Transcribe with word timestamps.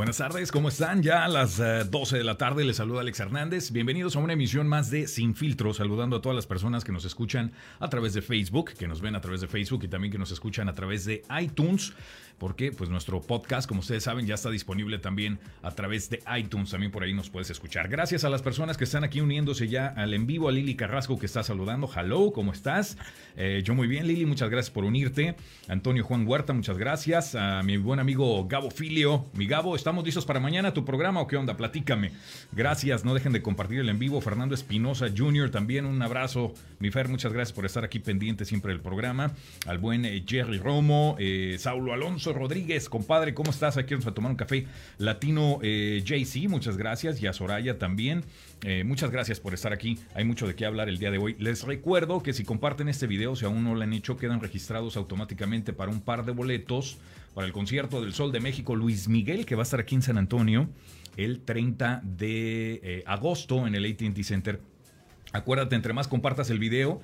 Buenas 0.00 0.16
tardes, 0.16 0.50
¿cómo 0.50 0.70
están? 0.70 1.02
Ya 1.02 1.26
a 1.26 1.28
las 1.28 1.58
12 1.58 2.14
eh, 2.14 2.18
de 2.20 2.24
la 2.24 2.38
tarde 2.38 2.64
les 2.64 2.76
saluda 2.76 3.02
Alex 3.02 3.20
Hernández. 3.20 3.70
Bienvenidos 3.70 4.16
a 4.16 4.20
una 4.20 4.32
emisión 4.32 4.66
más 4.66 4.90
de 4.90 5.06
Sin 5.06 5.34
Filtro, 5.34 5.74
saludando 5.74 6.16
a 6.16 6.22
todas 6.22 6.34
las 6.34 6.46
personas 6.46 6.84
que 6.84 6.90
nos 6.90 7.04
escuchan 7.04 7.52
a 7.80 7.90
través 7.90 8.14
de 8.14 8.22
Facebook, 8.22 8.72
que 8.78 8.88
nos 8.88 9.02
ven 9.02 9.14
a 9.14 9.20
través 9.20 9.42
de 9.42 9.46
Facebook 9.46 9.84
y 9.84 9.88
también 9.88 10.10
que 10.10 10.16
nos 10.16 10.30
escuchan 10.30 10.70
a 10.70 10.74
través 10.74 11.04
de 11.04 11.22
iTunes 11.38 11.92
porque 12.40 12.72
pues 12.72 12.88
nuestro 12.88 13.20
podcast, 13.20 13.68
como 13.68 13.80
ustedes 13.80 14.02
saben, 14.02 14.26
ya 14.26 14.34
está 14.34 14.48
disponible 14.48 14.98
también 14.98 15.38
a 15.62 15.72
través 15.72 16.08
de 16.08 16.22
iTunes, 16.38 16.70
también 16.70 16.90
por 16.90 17.02
ahí 17.02 17.12
nos 17.12 17.28
puedes 17.28 17.50
escuchar. 17.50 17.88
Gracias 17.88 18.24
a 18.24 18.30
las 18.30 18.40
personas 18.40 18.78
que 18.78 18.84
están 18.84 19.04
aquí 19.04 19.20
uniéndose 19.20 19.68
ya 19.68 19.88
al 19.88 20.14
en 20.14 20.26
vivo, 20.26 20.48
a 20.48 20.52
Lili 20.52 20.74
Carrasco 20.74 21.18
que 21.18 21.26
está 21.26 21.42
saludando. 21.42 21.88
Hello, 21.94 22.32
¿cómo 22.32 22.52
estás? 22.52 22.96
Eh, 23.36 23.60
yo 23.62 23.74
muy 23.74 23.86
bien, 23.86 24.06
Lili, 24.06 24.24
muchas 24.24 24.48
gracias 24.48 24.70
por 24.72 24.84
unirte. 24.84 25.36
Antonio 25.68 26.02
Juan 26.02 26.26
Huerta, 26.26 26.54
muchas 26.54 26.78
gracias. 26.78 27.34
A 27.34 27.62
mi 27.62 27.76
buen 27.76 28.00
amigo 28.00 28.48
Gabo 28.48 28.70
Filio. 28.70 29.26
Mi 29.34 29.46
Gabo, 29.46 29.76
¿estamos 29.90 30.04
listos 30.04 30.24
para 30.24 30.38
mañana 30.38 30.72
tu 30.72 30.84
programa 30.84 31.20
o 31.20 31.26
qué 31.26 31.36
onda? 31.36 31.56
Platícame. 31.56 32.12
Gracias, 32.52 33.04
no 33.04 33.12
dejen 33.12 33.32
de 33.32 33.42
compartir 33.42 33.80
el 33.80 33.88
en 33.88 33.98
vivo. 33.98 34.20
Fernando 34.20 34.54
Espinosa 34.54 35.06
Jr., 35.12 35.50
también 35.50 35.84
un 35.84 36.00
abrazo. 36.00 36.54
Mi 36.78 36.92
Fer, 36.92 37.08
muchas 37.08 37.32
gracias 37.32 37.52
por 37.52 37.66
estar 37.66 37.82
aquí 37.82 37.98
pendiente 37.98 38.44
siempre 38.44 38.70
del 38.72 38.80
programa. 38.80 39.32
Al 39.66 39.78
buen 39.78 40.04
eh, 40.04 40.22
Jerry 40.24 40.58
Romo, 40.58 41.16
eh, 41.18 41.56
Saulo 41.58 41.92
Alonso 41.92 42.32
Rodríguez, 42.32 42.88
compadre, 42.88 43.34
¿cómo 43.34 43.50
estás? 43.50 43.78
Aquí 43.78 43.94
vamos 43.94 44.06
a 44.06 44.14
tomar 44.14 44.30
un 44.30 44.36
café 44.36 44.64
latino 44.98 45.58
eh, 45.60 46.04
JC, 46.04 46.48
muchas 46.48 46.76
gracias, 46.76 47.20
y 47.20 47.26
a 47.26 47.32
Soraya 47.32 47.76
también. 47.76 48.22
Eh, 48.62 48.84
muchas 48.84 49.10
gracias 49.10 49.40
por 49.40 49.54
estar 49.54 49.72
aquí. 49.72 49.98
Hay 50.14 50.24
mucho 50.24 50.46
de 50.46 50.54
qué 50.54 50.66
hablar 50.66 50.88
el 50.88 50.98
día 50.98 51.10
de 51.10 51.18
hoy. 51.18 51.34
Les 51.38 51.64
recuerdo 51.64 52.22
que 52.22 52.32
si 52.32 52.44
comparten 52.44 52.88
este 52.88 53.06
video, 53.06 53.34
si 53.34 53.44
aún 53.44 53.64
no 53.64 53.74
lo 53.74 53.82
han 53.82 53.92
hecho, 53.92 54.16
quedan 54.16 54.40
registrados 54.40 54.96
automáticamente 54.96 55.72
para 55.72 55.90
un 55.90 56.00
par 56.00 56.24
de 56.24 56.32
boletos 56.32 56.98
para 57.34 57.46
el 57.46 57.52
concierto 57.52 58.00
del 58.00 58.12
Sol 58.12 58.32
de 58.32 58.40
México 58.40 58.74
Luis 58.74 59.08
Miguel, 59.08 59.46
que 59.46 59.54
va 59.54 59.62
a 59.62 59.64
estar 59.64 59.80
aquí 59.80 59.94
en 59.94 60.02
San 60.02 60.18
Antonio 60.18 60.68
el 61.16 61.42
30 61.42 62.02
de 62.04 62.80
eh, 62.82 63.04
agosto 63.06 63.66
en 63.66 63.74
el 63.74 63.84
ATT 63.84 64.22
Center. 64.22 64.60
Acuérdate, 65.32 65.76
entre 65.76 65.92
más 65.92 66.08
compartas 66.08 66.50
el 66.50 66.58
video, 66.58 67.00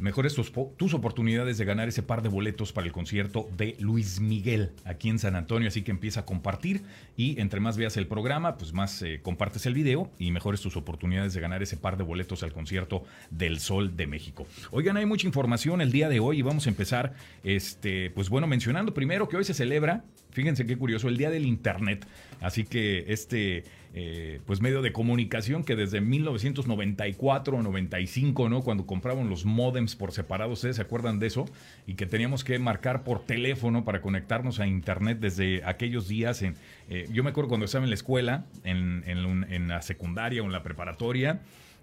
mejores 0.00 0.34
tus, 0.34 0.94
oportunidades 0.94 1.58
de 1.58 1.64
ganar 1.64 1.88
ese 1.88 2.02
par 2.02 2.22
de 2.22 2.28
boletos 2.28 2.72
para 2.72 2.86
el 2.86 2.92
concierto 2.92 3.48
de 3.56 3.76
Luis 3.78 4.20
Miguel 4.20 4.72
aquí 4.84 5.08
en 5.08 5.18
San 5.18 5.36
Antonio. 5.36 5.68
Así 5.68 5.82
que 5.82 5.90
empieza 5.90 6.20
a 6.20 6.24
compartir 6.24 6.82
y 7.16 7.40
entre 7.40 7.60
más 7.60 7.76
veas 7.76 7.96
el 7.96 8.06
programa, 8.06 8.56
pues 8.56 8.72
más 8.72 9.02
eh, 9.02 9.20
compartes 9.22 9.66
el 9.66 9.74
video 9.74 10.10
y 10.18 10.30
mejores 10.30 10.60
tus 10.60 10.76
oportunidades 10.76 11.34
de 11.34 11.40
ganar 11.40 11.62
ese 11.62 11.76
par 11.76 11.96
de 11.96 12.04
boletos 12.04 12.42
al 12.42 12.52
concierto 12.52 13.04
del 13.30 13.60
Sol 13.60 13.96
de 13.96 14.06
México. 14.06 14.46
Oigan, 14.70 14.96
hay 14.96 15.06
mucha 15.06 15.26
información 15.26 15.80
el 15.80 15.92
día 15.92 16.08
de 16.08 16.20
hoy 16.20 16.38
y 16.38 16.42
vamos 16.42 16.66
a 16.66 16.70
empezar, 16.70 17.14
este, 17.44 18.10
pues 18.10 18.28
bueno, 18.28 18.46
mencionando 18.46 18.94
primero 18.94 19.28
que 19.28 19.36
hoy 19.36 19.44
se 19.44 19.54
celebra, 19.54 20.04
fíjense 20.30 20.66
qué 20.66 20.76
curioso, 20.76 21.08
el 21.08 21.16
Día 21.16 21.30
del 21.30 21.46
Internet. 21.46 22.06
Así 22.40 22.64
que 22.64 23.04
este 23.08 23.64
eh, 24.00 24.40
pues 24.46 24.60
medio 24.60 24.80
de 24.80 24.92
comunicación 24.92 25.64
que 25.64 25.74
desde 25.74 26.00
1994 26.00 27.56
o 27.56 27.62
95, 27.64 28.48
¿no? 28.48 28.62
Cuando 28.62 28.86
compraban 28.86 29.28
los 29.28 29.44
modems 29.44 29.96
por 29.96 30.12
separado, 30.12 30.52
¿ustedes 30.52 30.76
se 30.76 30.82
acuerdan 30.82 31.18
de 31.18 31.26
eso? 31.26 31.46
Y 31.84 31.94
que 31.94 32.06
teníamos 32.06 32.44
que 32.44 32.60
marcar 32.60 33.02
por 33.02 33.24
teléfono 33.24 33.84
para 33.84 34.00
conectarnos 34.00 34.60
a 34.60 34.68
internet 34.68 35.18
desde 35.18 35.64
aquellos 35.64 36.06
días. 36.06 36.42
En, 36.42 36.54
eh, 36.88 37.08
yo 37.10 37.24
me 37.24 37.30
acuerdo 37.30 37.48
cuando 37.48 37.64
estaba 37.64 37.82
en 37.82 37.90
la 37.90 37.96
escuela, 37.96 38.44
en, 38.62 39.02
en 39.04 39.66
la 39.66 39.82
secundaria 39.82 40.42
o 40.42 40.44
en 40.44 40.52
la 40.52 40.62
preparatoria. 40.62 41.40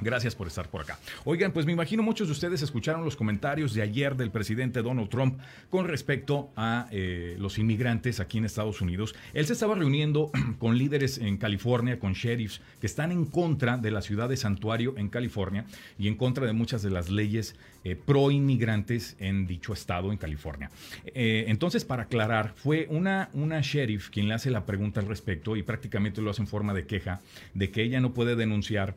Gracias 0.00 0.34
por 0.34 0.46
estar 0.46 0.68
por 0.68 0.82
acá. 0.82 0.98
Oigan, 1.24 1.52
pues 1.52 1.66
me 1.66 1.72
imagino 1.72 2.02
muchos 2.02 2.28
de 2.28 2.32
ustedes 2.32 2.62
escucharon 2.62 3.04
los 3.04 3.16
comentarios 3.16 3.74
de 3.74 3.82
ayer 3.82 4.16
del 4.16 4.30
presidente 4.30 4.82
Donald 4.82 5.08
Trump 5.08 5.38
con 5.70 5.86
respecto 5.86 6.50
a 6.56 6.88
eh, 6.90 7.36
los 7.38 7.58
inmigrantes 7.58 8.20
aquí 8.20 8.38
en 8.38 8.44
Estados 8.44 8.80
Unidos. 8.80 9.14
Él 9.32 9.46
se 9.46 9.52
estaba 9.52 9.74
reuniendo 9.74 10.30
con 10.58 10.78
líderes 10.78 11.18
en 11.18 11.36
California, 11.36 11.98
con 11.98 12.12
sheriffs 12.12 12.60
que 12.80 12.86
están 12.86 13.12
en 13.12 13.24
contra 13.26 13.76
de 13.76 13.90
la 13.90 14.02
ciudad 14.02 14.28
de 14.28 14.36
Santuario 14.36 14.94
en 14.96 15.08
California 15.08 15.64
y 15.98 16.08
en 16.08 16.16
contra 16.16 16.46
de 16.46 16.52
muchas 16.52 16.82
de 16.82 16.90
las 16.90 17.10
leyes 17.10 17.56
eh, 17.84 17.96
pro 17.96 18.30
inmigrantes 18.30 19.16
en 19.18 19.46
dicho 19.46 19.72
estado 19.72 20.10
en 20.10 20.18
California. 20.18 20.70
Eh, 21.06 21.44
entonces, 21.48 21.84
para 21.84 22.04
aclarar, 22.04 22.54
fue 22.56 22.86
una, 22.90 23.28
una 23.32 23.60
sheriff 23.60 24.10
quien 24.10 24.28
le 24.28 24.34
hace 24.34 24.50
la 24.50 24.66
pregunta 24.66 25.00
al 25.00 25.06
respecto 25.06 25.56
y 25.56 25.62
prácticamente 25.62 26.22
lo 26.22 26.30
hace 26.30 26.42
en 26.42 26.48
forma 26.48 26.74
de 26.74 26.86
queja 26.86 27.20
de 27.52 27.70
que 27.70 27.82
ella 27.82 28.00
no 28.00 28.12
puede 28.14 28.36
denunciar 28.36 28.96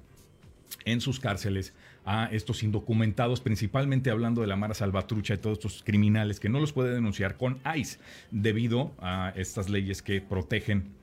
en 0.86 1.02
sus 1.02 1.20
cárceles 1.20 1.74
a 2.06 2.30
estos 2.32 2.64
indocumentados, 2.64 3.42
principalmente 3.42 4.10
hablando 4.10 4.42
de 4.42 4.48
la 4.48 4.56
Mara 4.56 4.74
Salvatrucha 4.74 5.34
y 5.34 5.38
todos 5.38 5.58
estos 5.58 5.84
criminales 5.84 6.40
que 6.40 6.50
no 6.50 6.60
los 6.60 6.74
puede 6.74 6.94
denunciar 6.94 7.38
con 7.38 7.60
ICE 7.76 8.00
debido 8.32 8.94
a 9.00 9.34
estas 9.36 9.70
leyes 9.70 10.02
que 10.02 10.22
protegen 10.22 10.96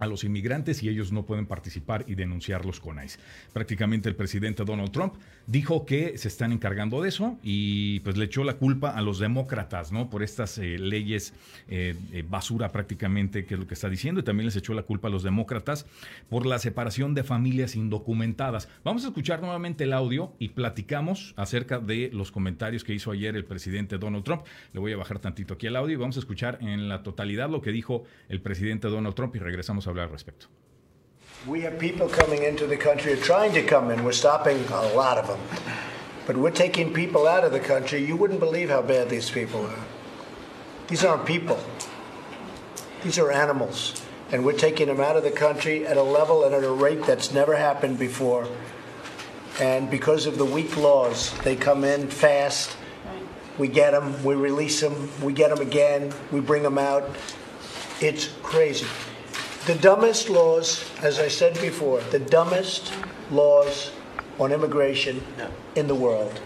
a 0.00 0.06
los 0.06 0.24
inmigrantes 0.24 0.82
y 0.82 0.88
ellos 0.88 1.12
no 1.12 1.24
pueden 1.24 1.46
participar 1.46 2.04
y 2.08 2.14
denunciarlos 2.16 2.80
con 2.80 3.02
ICE. 3.02 3.20
Prácticamente 3.52 4.08
el 4.08 4.16
presidente 4.16 4.64
Donald 4.64 4.90
Trump 4.90 5.14
dijo 5.46 5.84
que 5.84 6.16
se 6.18 6.28
están 6.28 6.52
encargando 6.52 7.02
de 7.02 7.10
eso 7.10 7.38
y 7.42 8.00
pues 8.00 8.16
le 8.16 8.24
echó 8.24 8.44
la 8.44 8.54
culpa 8.54 8.90
a 8.90 9.02
los 9.02 9.18
demócratas, 9.18 9.92
¿no? 9.92 10.08
Por 10.08 10.22
estas 10.22 10.58
eh, 10.58 10.78
leyes 10.78 11.34
eh, 11.68 11.94
eh, 12.12 12.24
basura 12.28 12.72
prácticamente, 12.72 13.44
que 13.44 13.54
es 13.54 13.60
lo 13.60 13.66
que 13.66 13.74
está 13.74 13.88
diciendo, 13.88 14.20
y 14.20 14.24
también 14.24 14.46
les 14.46 14.56
echó 14.56 14.74
la 14.74 14.82
culpa 14.82 15.08
a 15.08 15.10
los 15.10 15.22
demócratas 15.22 15.86
por 16.28 16.46
la 16.46 16.58
separación 16.58 17.14
de 17.14 17.22
familias 17.22 17.76
indocumentadas. 17.76 18.68
Vamos 18.84 19.04
a 19.04 19.08
escuchar 19.08 19.40
nuevamente 19.40 19.84
el 19.84 19.92
audio 19.92 20.32
y 20.38 20.50
platicamos 20.50 21.34
acerca 21.36 21.78
de 21.78 22.10
los 22.12 22.32
comentarios 22.32 22.84
que 22.84 22.94
hizo 22.94 23.10
ayer 23.10 23.36
el 23.36 23.44
presidente 23.44 23.98
Donald 23.98 24.24
Trump. 24.24 24.42
Le 24.72 24.80
voy 24.80 24.92
a 24.92 24.96
bajar 24.96 25.18
tantito 25.18 25.54
aquí 25.54 25.66
el 25.66 25.76
audio 25.76 25.94
y 25.94 25.96
vamos 25.96 26.16
a 26.16 26.20
escuchar 26.20 26.58
en 26.60 26.88
la 26.88 27.02
totalidad 27.02 27.50
lo 27.50 27.60
que 27.60 27.72
dijo 27.72 28.04
el 28.28 28.40
presidente 28.40 28.88
Donald 28.88 29.14
Trump 29.14 29.36
y 29.36 29.38
regresamos 29.38 29.86
a 29.86 29.89
hablar 29.90 30.04
al 30.04 30.08
respecto. 30.08 30.46
We 31.46 31.62
have 31.62 31.78
people 31.78 32.08
coming 32.08 32.42
into 32.42 32.66
the 32.66 32.76
country 32.76 33.16
trying 33.16 33.52
to 33.54 33.62
come 33.62 33.90
in. 33.90 34.04
We're 34.04 34.12
stopping 34.12 34.62
a 34.68 34.92
lot 34.92 35.16
of 35.16 35.26
them. 35.26 35.40
But 36.26 36.36
we're 36.36 36.50
taking 36.50 36.92
people 36.92 37.26
out 37.26 37.44
of 37.44 37.52
the 37.52 37.60
country. 37.60 38.04
You 38.04 38.16
wouldn't 38.16 38.40
believe 38.40 38.68
how 38.68 38.82
bad 38.82 39.08
these 39.08 39.30
people 39.30 39.64
are. 39.66 39.84
These 40.88 41.04
aren't 41.04 41.24
people. 41.24 41.58
These 43.02 43.18
are 43.18 43.32
animals. 43.32 44.02
And 44.32 44.44
we're 44.44 44.58
taking 44.58 44.86
them 44.88 45.00
out 45.00 45.16
of 45.16 45.24
the 45.24 45.30
country 45.30 45.86
at 45.86 45.96
a 45.96 46.02
level 46.02 46.44
and 46.44 46.54
at 46.54 46.62
a 46.62 46.70
rate 46.70 47.04
that's 47.04 47.32
never 47.32 47.56
happened 47.56 47.98
before. 47.98 48.46
And 49.60 49.90
because 49.90 50.26
of 50.26 50.36
the 50.36 50.44
weak 50.44 50.76
laws, 50.76 51.36
they 51.40 51.56
come 51.56 51.84
in 51.84 52.08
fast. 52.08 52.76
We 53.58 53.68
get 53.68 53.92
them, 53.92 54.22
we 54.22 54.34
release 54.34 54.80
them, 54.80 55.10
we 55.22 55.32
get 55.32 55.50
them 55.50 55.66
again, 55.66 56.12
we 56.30 56.40
bring 56.40 56.62
them 56.62 56.78
out. 56.78 57.10
It's 58.00 58.28
crazy. 58.42 58.86
The 59.70 59.78
dumbest 59.78 60.28
laws, 60.28 60.84
as 61.00 61.20
I 61.20 61.28
said 61.28 61.54
before, 61.60 62.00
the 62.10 62.18
dumbest 62.18 62.92
laws 63.30 63.92
on 64.40 64.50
immigration 64.50 65.22
in 65.76 65.86
the 65.86 65.94
world. 65.94 66.40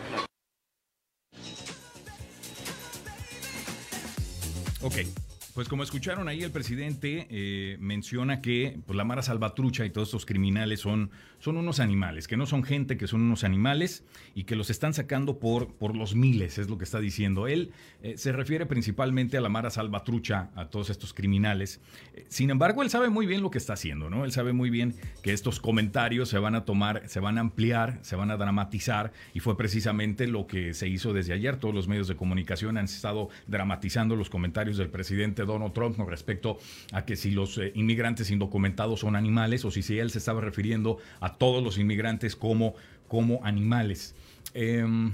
Okay. 4.84 5.06
Pues 5.54 5.68
como 5.68 5.84
escucharon 5.84 6.26
ahí, 6.26 6.42
el 6.42 6.50
presidente 6.50 7.28
eh, 7.30 7.76
menciona 7.78 8.40
que 8.40 8.76
pues, 8.84 8.96
la 8.96 9.04
Mara 9.04 9.22
Salvatrucha 9.22 9.86
y 9.86 9.90
todos 9.90 10.08
estos 10.08 10.26
criminales 10.26 10.80
son, 10.80 11.12
son 11.38 11.56
unos 11.56 11.78
animales, 11.78 12.26
que 12.26 12.36
no 12.36 12.44
son 12.44 12.64
gente, 12.64 12.96
que 12.96 13.06
son 13.06 13.20
unos 13.22 13.44
animales 13.44 14.02
y 14.34 14.44
que 14.44 14.56
los 14.56 14.68
están 14.68 14.94
sacando 14.94 15.38
por, 15.38 15.72
por 15.74 15.94
los 15.94 16.16
miles, 16.16 16.58
es 16.58 16.68
lo 16.68 16.76
que 16.76 16.82
está 16.82 16.98
diciendo. 16.98 17.46
Él 17.46 17.70
eh, 18.02 18.18
se 18.18 18.32
refiere 18.32 18.66
principalmente 18.66 19.36
a 19.36 19.40
la 19.40 19.48
Mara 19.48 19.70
Salvatrucha, 19.70 20.50
a 20.56 20.70
todos 20.70 20.90
estos 20.90 21.14
criminales. 21.14 21.80
Eh, 22.14 22.24
sin 22.28 22.50
embargo, 22.50 22.82
él 22.82 22.90
sabe 22.90 23.08
muy 23.08 23.24
bien 23.24 23.40
lo 23.40 23.52
que 23.52 23.58
está 23.58 23.74
haciendo, 23.74 24.10
¿no? 24.10 24.24
Él 24.24 24.32
sabe 24.32 24.52
muy 24.52 24.70
bien 24.70 24.96
que 25.22 25.32
estos 25.32 25.60
comentarios 25.60 26.28
se 26.28 26.38
van 26.40 26.56
a 26.56 26.64
tomar, 26.64 27.08
se 27.08 27.20
van 27.20 27.38
a 27.38 27.42
ampliar, 27.42 28.00
se 28.02 28.16
van 28.16 28.32
a 28.32 28.36
dramatizar 28.36 29.12
y 29.32 29.38
fue 29.38 29.56
precisamente 29.56 30.26
lo 30.26 30.48
que 30.48 30.74
se 30.74 30.88
hizo 30.88 31.12
desde 31.12 31.32
ayer. 31.32 31.58
Todos 31.58 31.76
los 31.76 31.86
medios 31.86 32.08
de 32.08 32.16
comunicación 32.16 32.76
han 32.76 32.86
estado 32.86 33.28
dramatizando 33.46 34.16
los 34.16 34.30
comentarios 34.30 34.78
del 34.78 34.88
presidente 34.88 35.43
Donald 35.44 35.72
Trump 35.72 35.96
con 35.96 36.08
respecto 36.08 36.58
a 36.92 37.04
que 37.04 37.16
si 37.16 37.30
los 37.30 37.58
eh, 37.58 37.72
inmigrantes 37.74 38.30
indocumentados 38.30 39.00
son 39.00 39.16
animales 39.16 39.64
o 39.64 39.70
si, 39.70 39.82
si 39.82 39.98
él 39.98 40.10
se 40.10 40.18
estaba 40.18 40.40
refiriendo 40.40 40.98
a 41.20 41.34
todos 41.34 41.62
los 41.62 41.78
inmigrantes 41.78 42.36
como, 42.36 42.74
como 43.08 43.44
animales. 43.44 44.14
Em, 44.54 45.12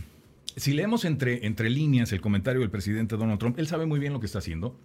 si 0.57 0.73
leemos 0.73 1.05
entre, 1.05 1.47
entre 1.47 1.71
líneas 1.71 2.13
el 2.13 2.21
comentario 2.21 2.61
del 2.61 2.71
presidente 2.71 3.17
Donald 3.17 3.39
Trump, 3.39 3.59
él 3.59 3.67
sabe 3.67 3.87
muy 3.87 4.01
bien 4.01 4.13
lo 4.13 4.21
que 4.21 4.27
está 4.27 4.39
haciendo. 4.39 4.77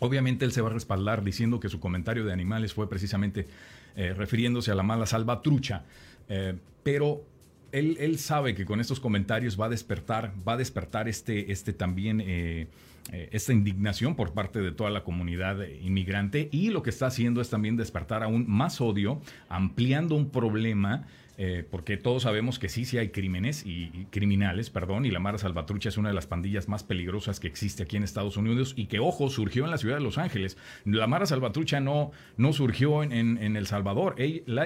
Obviamente 0.00 0.44
él 0.44 0.52
se 0.52 0.60
va 0.60 0.70
a 0.70 0.72
respaldar 0.72 1.22
diciendo 1.22 1.60
que 1.60 1.68
su 1.68 1.78
comentario 1.78 2.24
de 2.24 2.32
animales 2.32 2.72
fue 2.72 2.88
precisamente 2.88 3.46
eh, 3.94 4.14
refiriéndose 4.14 4.70
a 4.70 4.74
la 4.74 4.82
mala 4.82 5.06
salvatrucha, 5.06 5.84
eh, 6.28 6.54
pero 6.82 7.24
él, 7.72 8.18
sabe 8.18 8.54
que 8.54 8.64
con 8.64 8.80
estos 8.80 9.00
comentarios 9.00 9.58
va 9.58 9.66
a 9.66 9.68
despertar, 9.68 10.34
va 10.46 10.54
a 10.54 10.56
despertar 10.56 11.08
este, 11.08 11.52
este 11.52 11.72
también 11.72 12.20
eh, 12.20 12.68
esta 13.10 13.52
indignación 13.52 14.14
por 14.14 14.32
parte 14.32 14.60
de 14.60 14.70
toda 14.70 14.90
la 14.90 15.02
comunidad 15.02 15.58
inmigrante 15.82 16.48
y 16.52 16.70
lo 16.70 16.82
que 16.82 16.90
está 16.90 17.06
haciendo 17.06 17.40
es 17.40 17.50
también 17.50 17.76
despertar 17.76 18.22
aún 18.22 18.44
más 18.48 18.80
odio, 18.80 19.20
ampliando 19.48 20.14
un 20.14 20.30
problema 20.30 21.06
eh, 21.38 21.66
porque 21.68 21.96
todos 21.96 22.24
sabemos 22.24 22.58
que 22.58 22.68
sí, 22.68 22.84
sí 22.84 22.98
hay 22.98 23.08
crímenes 23.08 23.64
y, 23.64 24.06
criminales, 24.10 24.68
perdón, 24.68 25.06
y 25.06 25.10
la 25.10 25.18
Mara 25.18 25.38
Salvatrucha 25.38 25.88
es 25.88 25.96
una 25.96 26.10
de 26.10 26.14
las 26.14 26.26
pandillas 26.26 26.68
más 26.68 26.84
peligrosas 26.84 27.40
que 27.40 27.48
existe 27.48 27.82
aquí 27.82 27.96
en 27.96 28.02
Estados 28.02 28.36
Unidos 28.36 28.74
y 28.76 28.86
que, 28.86 29.00
ojo, 29.00 29.30
surgió 29.30 29.64
en 29.64 29.70
la 29.70 29.78
ciudad 29.78 29.96
de 29.96 30.02
Los 30.02 30.18
Ángeles. 30.18 30.58
La 30.84 31.06
Mara 31.06 31.26
Salvatrucha 31.26 31.80
no, 31.80 32.12
no 32.36 32.52
surgió 32.52 33.02
en, 33.02 33.38
El 33.56 33.66
Salvador. 33.66 34.14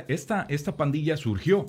esta, 0.08 0.44
esta 0.48 0.76
pandilla 0.76 1.16
surgió. 1.16 1.66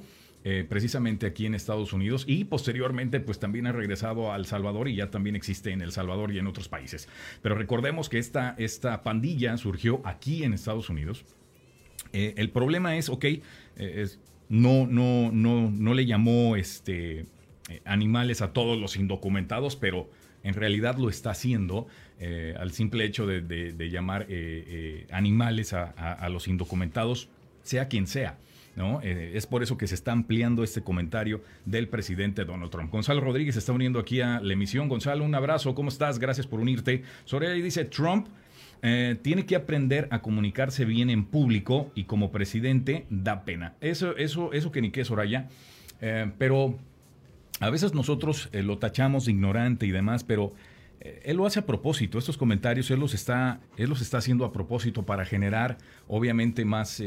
Eh, 0.49 0.65
precisamente 0.67 1.25
aquí 1.25 1.45
en 1.45 1.55
Estados 1.55 1.91
Unidos 1.91 2.23
y 2.25 2.45
posteriormente 2.45 3.19
pues 3.19 3.37
también 3.37 3.67
ha 3.67 3.73
regresado 3.73 4.31
a 4.31 4.35
El 4.37 4.45
Salvador 4.45 4.87
y 4.87 4.95
ya 4.95 5.11
también 5.11 5.35
existe 5.35 5.71
en 5.71 5.81
El 5.81 5.91
Salvador 5.91 6.31
y 6.31 6.39
en 6.39 6.47
otros 6.47 6.69
países. 6.69 7.09
Pero 7.41 7.55
recordemos 7.55 8.07
que 8.07 8.17
esta, 8.17 8.55
esta 8.57 9.03
pandilla 9.03 9.57
surgió 9.57 10.01
aquí 10.05 10.43
en 10.43 10.53
Estados 10.53 10.89
Unidos. 10.89 11.25
Eh, 12.13 12.33
el 12.37 12.49
problema 12.51 12.95
es, 12.95 13.09
ok, 13.09 13.25
es, 13.75 14.19
no, 14.47 14.87
no, 14.87 15.31
no, 15.33 15.69
no 15.69 15.93
le 15.93 16.05
llamó 16.05 16.55
este, 16.55 17.25
eh, 17.69 17.81
animales 17.83 18.41
a 18.41 18.53
todos 18.53 18.79
los 18.79 18.95
indocumentados, 18.95 19.75
pero 19.75 20.09
en 20.43 20.53
realidad 20.53 20.97
lo 20.97 21.09
está 21.09 21.31
haciendo 21.31 21.87
eh, 22.17 22.55
al 22.57 22.71
simple 22.71 23.03
hecho 23.03 23.27
de, 23.27 23.89
llamar 23.89 24.25
eh, 24.29 25.05
animales 25.11 25.73
a, 25.73 26.29
los 26.29 26.47
indocumentados, 26.47 27.27
sea 27.63 27.89
quien 27.89 28.07
sea. 28.07 28.37
¿No? 28.77 29.01
es 29.01 29.45
por 29.45 29.63
eso 29.63 29.77
que 29.77 29.87
se 29.87 29.95
está 29.95 30.13
ampliando 30.13 30.63
este 30.63 30.81
comentario 30.81 31.41
del 31.65 31.89
presidente 31.89 32.45
Donald 32.45 32.71
Trump. 32.71 32.91
Gonzalo 32.91 33.19
Rodríguez 33.19 33.57
está 33.57 33.73
uniendo 33.73 33.99
aquí 33.99 34.21
a 34.21 34.39
la 34.39 34.53
emisión. 34.53 34.87
Gonzalo, 34.87 35.25
un 35.25 35.35
abrazo, 35.35 35.75
¿cómo 35.75 35.89
estás? 35.89 36.19
Gracias 36.19 36.47
por 36.47 36.61
unirte. 36.61 37.03
Sobre 37.25 37.47
ahí 37.47 37.61
dice 37.61 37.83
Trump 37.83 38.27
eh, 38.81 39.17
tiene 39.21 39.45
que 39.45 39.55
aprender 39.55 40.07
a 40.11 40.21
comunicarse 40.21 40.85
bien 40.85 41.09
en 41.09 41.25
público 41.25 41.91
y 41.95 42.03
como 42.03 42.31
presidente 42.31 43.05
da 43.09 43.43
pena. 43.43 43.73
Eso, 43.81 44.15
eso, 44.17 44.53
eso 44.53 44.71
que 44.71 44.81
ni 44.81 44.91
qué, 44.91 45.03
Soraya. 45.03 45.47
Eh, 46.01 46.31
pero 46.37 46.77
a 47.59 47.69
veces 47.69 47.93
nosotros 47.93 48.49
eh, 48.51 48.61
lo 48.61 48.77
tachamos 48.77 49.25
de 49.25 49.31
ignorante 49.31 49.85
y 49.87 49.91
demás, 49.91 50.23
pero 50.23 50.53
él 50.99 51.37
lo 51.37 51.45
hace 51.45 51.59
a 51.59 51.65
propósito. 51.65 52.17
Estos 52.17 52.37
comentarios 52.37 52.89
él 52.91 52.99
los 52.99 53.13
está, 53.13 53.59
él 53.77 53.89
los 53.89 54.01
está 54.01 54.17
haciendo 54.17 54.45
a 54.45 54.51
propósito 54.51 55.03
para 55.03 55.25
generar, 55.25 55.77
obviamente, 56.07 56.65
más 56.65 57.01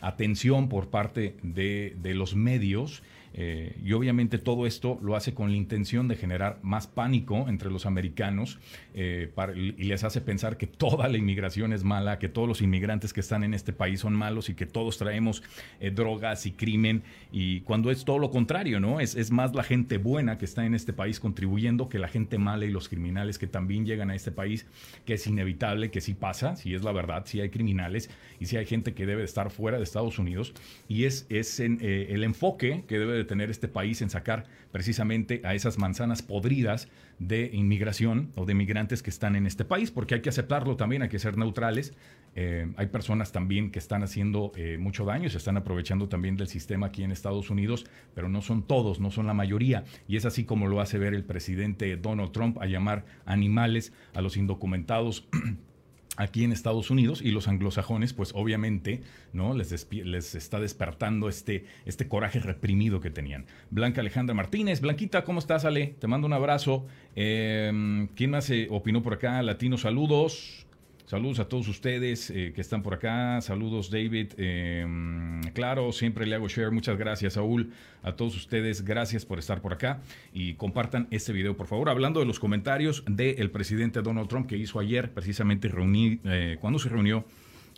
atención 0.00 0.68
por 0.68 0.88
parte 0.88 1.36
de 1.42 2.14
los 2.14 2.34
medios 2.34 3.02
eh, 3.36 3.76
y 3.84 3.92
obviamente 3.92 4.38
todo 4.38 4.64
esto 4.64 4.98
lo 5.02 5.16
hace 5.16 5.34
con 5.34 5.50
la 5.50 5.56
intención 5.56 6.06
de 6.06 6.14
generar 6.14 6.60
más 6.62 6.86
pánico 6.86 7.46
entre 7.48 7.68
los 7.68 7.84
americanos 7.84 8.60
eh, 8.94 9.32
y 9.56 9.84
les 9.84 10.04
hace 10.04 10.20
pensar 10.20 10.56
que 10.56 10.68
toda 10.68 11.08
la 11.08 11.18
inmigración 11.18 11.72
es 11.72 11.82
mala, 11.82 12.20
que 12.20 12.28
todos 12.28 12.46
los 12.46 12.62
inmigrantes 12.62 13.12
que 13.12 13.20
están 13.20 13.42
en 13.42 13.52
este 13.52 13.72
país 13.72 14.00
son 14.00 14.14
malos 14.14 14.48
y 14.50 14.54
que 14.54 14.66
todos 14.66 14.98
traemos 14.98 15.42
eh, 15.80 15.90
drogas 15.90 16.46
y 16.46 16.52
crimen. 16.52 17.02
Y 17.32 17.62
cuando 17.62 17.90
es 17.90 18.04
todo 18.04 18.20
lo 18.20 18.30
contrario, 18.30 18.78
¿no? 18.78 19.00
Es, 19.00 19.16
es 19.16 19.32
más 19.32 19.52
la 19.54 19.64
gente 19.64 19.98
buena 19.98 20.38
que 20.38 20.44
está 20.44 20.64
en 20.64 20.74
este 20.74 20.92
país 20.92 21.18
contribuyendo 21.18 21.88
que 21.88 21.98
la 21.98 22.06
gente 22.06 22.38
mala 22.38 22.66
y 22.66 22.70
los 22.70 22.88
criminales 22.88 23.38
que 23.38 23.48
también 23.48 23.84
llegan 23.84 24.10
a 24.10 24.14
este 24.14 24.30
país, 24.30 24.66
que 25.04 25.14
es 25.14 25.26
inevitable, 25.26 25.90
que 25.90 26.00
sí 26.00 26.14
pasa, 26.14 26.54
si 26.54 26.72
es 26.74 26.84
la 26.84 26.92
verdad, 26.92 27.24
si 27.26 27.40
hay 27.40 27.50
criminales 27.50 28.10
y 28.38 28.46
si 28.46 28.56
hay 28.56 28.66
gente 28.66 28.94
que 28.94 29.06
debe 29.06 29.24
estar 29.24 29.50
fuera 29.50 29.78
de 29.78 29.82
Estados 29.82 30.20
Unidos. 30.20 30.54
Y 30.86 31.04
es, 31.04 31.26
es 31.30 31.58
el 31.58 32.22
enfoque 32.22 32.84
que 32.86 32.98
debe 32.98 33.14
de 33.14 33.23
tener 33.24 33.50
este 33.50 33.68
país 33.68 34.02
en 34.02 34.10
sacar 34.10 34.44
precisamente 34.72 35.40
a 35.44 35.54
esas 35.54 35.78
manzanas 35.78 36.22
podridas 36.22 36.88
de 37.18 37.50
inmigración 37.52 38.30
o 38.34 38.44
de 38.44 38.54
migrantes 38.54 39.02
que 39.02 39.10
están 39.10 39.36
en 39.36 39.46
este 39.46 39.64
país, 39.64 39.90
porque 39.90 40.14
hay 40.14 40.20
que 40.20 40.28
aceptarlo 40.28 40.76
también, 40.76 41.02
hay 41.02 41.08
que 41.08 41.18
ser 41.18 41.36
neutrales. 41.36 41.94
Eh, 42.36 42.72
hay 42.76 42.86
personas 42.86 43.30
también 43.30 43.70
que 43.70 43.78
están 43.78 44.02
haciendo 44.02 44.50
eh, 44.56 44.76
mucho 44.78 45.04
daño, 45.04 45.30
se 45.30 45.38
están 45.38 45.56
aprovechando 45.56 46.08
también 46.08 46.36
del 46.36 46.48
sistema 46.48 46.86
aquí 46.86 47.04
en 47.04 47.12
Estados 47.12 47.48
Unidos, 47.50 47.86
pero 48.14 48.28
no 48.28 48.42
son 48.42 48.66
todos, 48.66 48.98
no 48.98 49.10
son 49.10 49.26
la 49.26 49.34
mayoría. 49.34 49.84
Y 50.08 50.16
es 50.16 50.24
así 50.24 50.44
como 50.44 50.66
lo 50.66 50.80
hace 50.80 50.98
ver 50.98 51.14
el 51.14 51.24
presidente 51.24 51.96
Donald 51.96 52.32
Trump 52.32 52.58
a 52.60 52.66
llamar 52.66 53.04
animales 53.24 53.92
a 54.14 54.20
los 54.20 54.36
indocumentados. 54.36 55.28
aquí 56.16 56.44
en 56.44 56.52
Estados 56.52 56.90
Unidos 56.90 57.20
y 57.22 57.30
los 57.30 57.48
anglosajones, 57.48 58.12
pues 58.12 58.32
obviamente, 58.34 59.02
¿no? 59.32 59.54
Les, 59.54 59.86
les 59.90 60.34
está 60.34 60.60
despertando 60.60 61.28
este, 61.28 61.64
este 61.86 62.08
coraje 62.08 62.40
reprimido 62.40 63.00
que 63.00 63.10
tenían. 63.10 63.46
Blanca 63.70 64.00
Alejandra 64.00 64.34
Martínez, 64.34 64.80
Blanquita, 64.80 65.24
¿cómo 65.24 65.38
estás, 65.38 65.64
Ale? 65.64 65.94
Te 65.98 66.06
mando 66.06 66.26
un 66.26 66.32
abrazo. 66.32 66.86
Eh, 67.16 68.08
¿Quién 68.14 68.30
más 68.30 68.50
eh, 68.50 68.68
opinó 68.70 69.02
por 69.02 69.14
acá? 69.14 69.42
Latino, 69.42 69.78
saludos. 69.78 70.66
Saludos 71.14 71.38
a 71.38 71.44
todos 71.44 71.68
ustedes 71.68 72.28
eh, 72.30 72.50
que 72.52 72.60
están 72.60 72.82
por 72.82 72.94
acá. 72.94 73.40
Saludos, 73.40 73.88
David. 73.88 74.32
Em, 74.36 75.40
claro, 75.52 75.92
siempre 75.92 76.26
le 76.26 76.34
hago 76.34 76.48
share. 76.48 76.72
Muchas 76.72 76.98
gracias, 76.98 77.34
Saúl. 77.34 77.70
A 78.02 78.16
todos 78.16 78.34
ustedes, 78.34 78.84
gracias 78.84 79.24
por 79.24 79.38
estar 79.38 79.62
por 79.62 79.72
acá. 79.72 80.00
Y 80.32 80.54
compartan 80.54 81.06
este 81.12 81.32
video, 81.32 81.56
por 81.56 81.68
favor. 81.68 81.88
Hablando 81.88 82.18
de 82.18 82.26
los 82.26 82.40
comentarios 82.40 83.04
del 83.06 83.48
presidente 83.52 84.02
Donald 84.02 84.28
Trump 84.28 84.48
que 84.48 84.56
hizo 84.56 84.80
ayer, 84.80 85.12
precisamente 85.12 85.70
eh, 85.72 86.56
cuando 86.60 86.80
se 86.80 86.88
reunió 86.88 87.24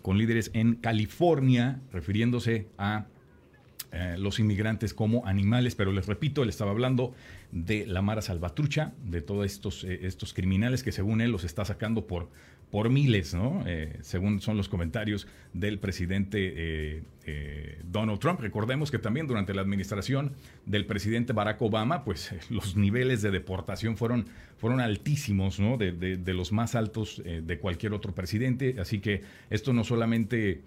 con 0.01 0.17
líderes 0.17 0.51
en 0.55 0.77
California, 0.77 1.83
refiriéndose 1.93 2.69
a 2.79 3.05
eh, 3.93 4.17
los 4.19 4.41
inmigrantes 4.41 4.95
como 4.95 5.27
animales, 5.27 5.75
pero 5.75 5.93
les 5.93 6.07
repito, 6.07 6.43
él 6.43 6.49
estaba 6.49 6.71
hablando 6.71 7.13
de 7.53 7.87
la 7.87 8.01
Mara 8.01 8.23
Salvatrucha, 8.23 8.95
de 9.05 9.21
todos 9.21 9.45
estos, 9.45 9.85
estos 9.85 10.33
criminales 10.33 10.83
que 10.83 10.91
según 10.91 11.21
él 11.21 11.33
los 11.33 11.45
está 11.45 11.67
sacando 11.67 12.07
por 12.07 12.31
por 12.71 12.91
miles, 12.91 13.33
¿no? 13.33 13.63
Eh, 13.67 13.97
según 14.03 14.41
son 14.41 14.57
los 14.57 14.69
comentarios 14.69 15.27
del 15.53 15.79
presidente 15.79 16.53
eh, 16.57 17.03
eh, 17.25 17.81
Donald 17.85 18.19
Trump. 18.19 18.41
Recordemos 18.41 18.91
que 18.91 18.99
también 18.99 19.27
durante 19.27 19.55
la 19.55 19.63
administración 19.63 20.33
del 20.65 20.85
presidente 20.85 21.33
Barack 21.33 21.63
Obama, 21.63 22.05
pues 22.05 22.35
los 22.51 22.77
niveles 22.77 23.23
de 23.23 23.31
deportación 23.31 23.97
fueron, 23.97 24.27
fueron 24.59 24.81
altísimos, 24.81 25.61
¿no? 25.61 25.77
De, 25.77 26.35
los 26.35 26.53
más 26.53 26.75
altos 26.75 27.23
de 27.25 27.59
cualquier 27.59 27.95
otro 27.95 28.15
presidente. 28.15 28.77
Así 28.79 28.99
que 28.99 29.23
esto 29.49 29.73
no 29.73 29.85
solamente 29.85 30.63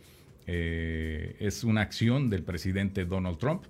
es 0.48 1.63
una 1.63 1.82
acción 1.82 2.32
del 2.32 2.41
presidente 2.41 3.06
Donald 3.06 3.38
Trump, 3.38 3.65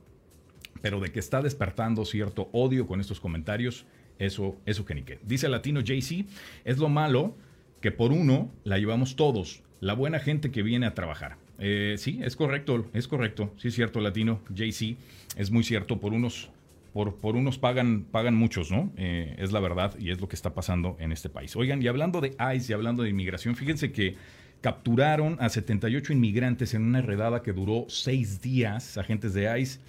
pero 0.82 1.02
de 1.02 1.12
que 1.12 1.20
está 1.20 1.42
despertando 1.42 2.06
cierto 2.06 2.50
odio 2.54 2.88
con 2.88 3.02
estos 3.02 3.20
comentarios, 3.20 3.86
eso, 4.18 4.56
eso 4.66 4.86
que 4.86 4.96
ni 4.96 5.02
qué. 5.02 5.20
Dice 5.24 5.50
Latino 5.50 5.82
JC, 5.82 6.26
es 6.64 6.78
lo 6.78 6.88
malo 6.88 7.36
que 7.82 7.92
por 7.92 8.12
uno 8.12 8.52
la 8.64 8.78
llevamos 8.78 9.16
todos, 9.16 9.62
la 9.80 9.94
buena 9.94 10.20
gente 10.20 10.52
que 10.52 10.64
viene 10.64 10.86
a 10.86 10.94
trabajar. 10.94 11.38
Eh, 11.60 11.96
sí, 11.98 12.20
es 12.24 12.36
correcto, 12.36 12.86
es 12.94 13.08
correcto, 13.08 13.54
sí 13.58 13.68
es 13.70 13.76
cierto, 13.76 14.00
latino, 14.00 14.42
JC, 14.50 14.96
es 15.36 15.52
muy 15.52 15.64
cierto, 15.64 16.00
por 16.00 16.14
unos, 16.14 16.50
por, 16.94 17.16
por 17.16 17.36
unos 17.36 17.58
pagan, 17.58 18.06
pagan 18.10 18.36
muchos, 18.36 18.72
¿no? 18.72 18.92
Eh, 18.98 19.36
es 19.38 19.52
la 19.52 19.60
verdad 19.60 19.94
y 20.00 20.12
es 20.12 20.22
lo 20.22 20.30
que 20.30 20.36
está 20.36 20.54
pasando 20.54 20.96
en 21.00 21.12
este 21.12 21.30
país. 21.30 21.56
Oigan, 21.56 21.82
y 21.82 21.88
hablando 21.88 22.22
de 22.22 22.36
ICE 22.56 22.72
y 22.72 22.74
hablando 22.74 23.04
de 23.04 23.10
inmigración, 23.10 23.56
fíjense 23.56 23.92
que 23.92 24.16
capturaron 24.62 25.38
a 25.40 25.50
78 25.50 26.14
inmigrantes 26.14 26.74
en 26.74 26.84
una 26.84 27.02
redada 27.02 27.42
que 27.42 27.54
duró 27.54 27.86
seis 27.88 28.42
días, 28.42 28.98
agentes 28.98 29.34
de 29.34 29.60
ICE. 29.60 29.80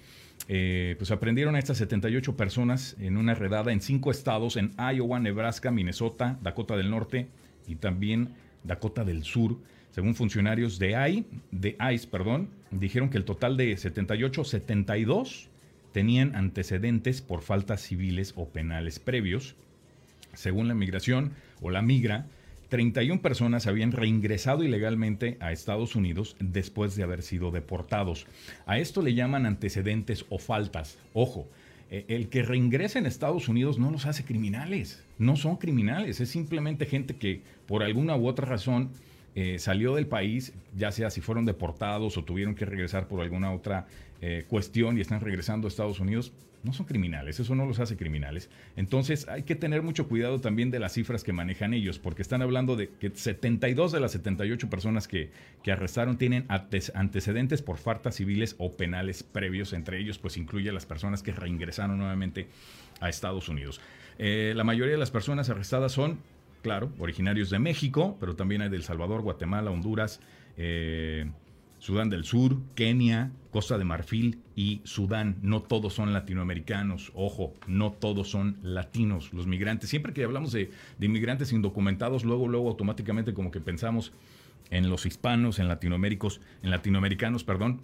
Eh, 0.47 0.95
pues 0.97 1.11
aprendieron 1.11 1.55
a 1.55 1.59
estas 1.59 1.77
78 1.77 2.35
personas 2.35 2.95
en 2.99 3.15
una 3.15 3.35
redada 3.35 3.71
en 3.71 3.79
cinco 3.79 4.11
estados, 4.11 4.57
en 4.57 4.71
Iowa, 4.77 5.19
Nebraska, 5.19 5.71
Minnesota, 5.71 6.39
Dakota 6.41 6.75
del 6.75 6.89
Norte, 6.89 7.27
y 7.71 7.75
también 7.75 8.29
Dakota 8.63 9.03
del 9.03 9.23
Sur. 9.23 9.57
Según 9.91 10.15
funcionarios 10.15 10.79
de, 10.79 10.91
I, 10.91 11.25
ICE, 11.93 12.09
dijeron 12.71 13.09
que 13.09 13.17
el 13.17 13.25
total 13.25 13.57
de 13.57 13.75
78, 13.75 14.43
72 14.43 15.49
tenían 15.91 16.35
antecedentes 16.35 17.21
por 17.21 17.41
faltas 17.41 17.81
civiles 17.81 18.33
o 18.35 18.47
penales 18.47 18.99
previos. 18.99 19.55
Según 20.33 20.67
la 20.67 20.75
migración 20.75 21.33
o 21.61 21.69
la 21.69 21.81
migra, 21.81 22.25
31 22.69 23.21
personas 23.21 23.67
habían 23.67 23.91
reingresado 23.91 24.63
ilegalmente 24.63 25.35
a 25.41 25.51
Estados 25.51 25.97
Unidos 25.97 26.37
después 26.39 26.95
de 26.95 27.03
haber 27.03 27.21
sido 27.21 27.51
deportados. 27.51 28.27
A 28.65 28.79
esto 28.79 29.01
le 29.01 29.13
llaman 29.13 29.45
antecedentes 29.45 30.25
o 30.29 30.39
faltas. 30.39 30.97
Ojo, 31.13 31.49
el 31.91 32.29
que 32.29 32.41
reingrese 32.41 32.99
en 32.99 33.05
Estados 33.05 33.49
Unidos 33.49 33.77
no 33.77 33.91
los 33.91 34.05
hace 34.05 34.23
criminales, 34.23 35.03
no 35.17 35.35
son 35.35 35.57
criminales, 35.57 36.21
es 36.21 36.29
simplemente 36.29 36.85
gente 36.85 37.17
que 37.17 37.41
por 37.67 37.83
alguna 37.83 38.15
u 38.15 38.27
otra 38.27 38.47
razón 38.47 38.91
eh, 39.33 39.59
salió 39.59 39.95
del 39.95 40.07
país, 40.07 40.53
ya 40.75 40.91
sea 40.91 41.09
si 41.09 41.21
fueron 41.21 41.45
deportados 41.45 42.17
o 42.17 42.23
tuvieron 42.23 42.53
que 42.53 42.65
regresar 42.65 43.07
por 43.07 43.21
alguna 43.21 43.53
otra 43.53 43.87
eh, 44.19 44.45
cuestión 44.49 44.97
y 44.97 45.01
están 45.01 45.21
regresando 45.21 45.67
a 45.67 45.69
Estados 45.69 46.01
Unidos, 46.01 46.33
no 46.63 46.73
son 46.73 46.85
criminales, 46.85 47.39
eso 47.39 47.55
no 47.55 47.65
los 47.65 47.79
hace 47.79 47.97
criminales. 47.97 48.49
Entonces 48.75 49.27
hay 49.27 49.43
que 49.43 49.55
tener 49.55 49.81
mucho 49.81 50.07
cuidado 50.07 50.39
también 50.39 50.71
de 50.71 50.79
las 50.79 50.93
cifras 50.93 51.23
que 51.23 51.33
manejan 51.33 51.73
ellos, 51.73 51.99
porque 51.99 52.21
están 52.21 52.41
hablando 52.41 52.75
de 52.75 52.89
que 52.89 53.09
72 53.09 53.91
de 53.91 53.99
las 53.99 54.11
78 54.11 54.69
personas 54.69 55.07
que, 55.07 55.31
que 55.63 55.71
arrestaron 55.71 56.17
tienen 56.17 56.45
antecedentes 56.47 57.61
por 57.61 57.77
faltas 57.77 58.15
civiles 58.15 58.55
o 58.59 58.71
penales 58.71 59.23
previos, 59.23 59.73
entre 59.73 59.99
ellos 59.99 60.19
pues 60.19 60.37
incluye 60.37 60.69
a 60.69 60.73
las 60.73 60.85
personas 60.85 61.23
que 61.23 61.31
reingresaron 61.31 61.97
nuevamente 61.97 62.47
a 62.99 63.09
Estados 63.09 63.49
Unidos. 63.49 63.81
Eh, 64.17 64.53
la 64.55 64.63
mayoría 64.63 64.93
de 64.93 64.99
las 64.99 65.11
personas 65.11 65.49
arrestadas 65.49 65.91
son, 65.91 66.19
claro, 66.61 66.91
originarios 66.99 67.49
de 67.49 67.59
México, 67.59 68.17
pero 68.19 68.35
también 68.35 68.61
hay 68.61 68.69
de 68.69 68.77
El 68.77 68.83
Salvador, 68.83 69.21
Guatemala, 69.21 69.71
Honduras, 69.71 70.19
eh, 70.57 71.25
Sudán 71.81 72.11
del 72.11 72.25
Sur, 72.25 72.57
Kenia, 72.75 73.31
Costa 73.49 73.79
de 73.79 73.85
Marfil 73.85 74.39
y 74.55 74.81
Sudán. 74.83 75.37
No 75.41 75.63
todos 75.63 75.95
son 75.95 76.13
latinoamericanos, 76.13 77.11
ojo, 77.15 77.55
no 77.65 77.91
todos 77.91 78.29
son 78.29 78.57
latinos 78.61 79.33
los 79.33 79.47
migrantes. 79.47 79.89
Siempre 79.89 80.13
que 80.13 80.23
hablamos 80.23 80.51
de, 80.51 80.69
inmigrantes 80.99 81.51
indocumentados, 81.51 82.23
luego, 82.23 82.47
luego 82.47 82.69
automáticamente 82.69 83.33
como 83.33 83.49
que 83.49 83.59
pensamos 83.59 84.13
en 84.69 84.91
los 84.91 85.07
hispanos, 85.07 85.57
en 85.57 85.67
latinoaméricos, 85.67 86.39
en 86.61 86.69
latinoamericanos, 86.69 87.43
perdón, 87.43 87.81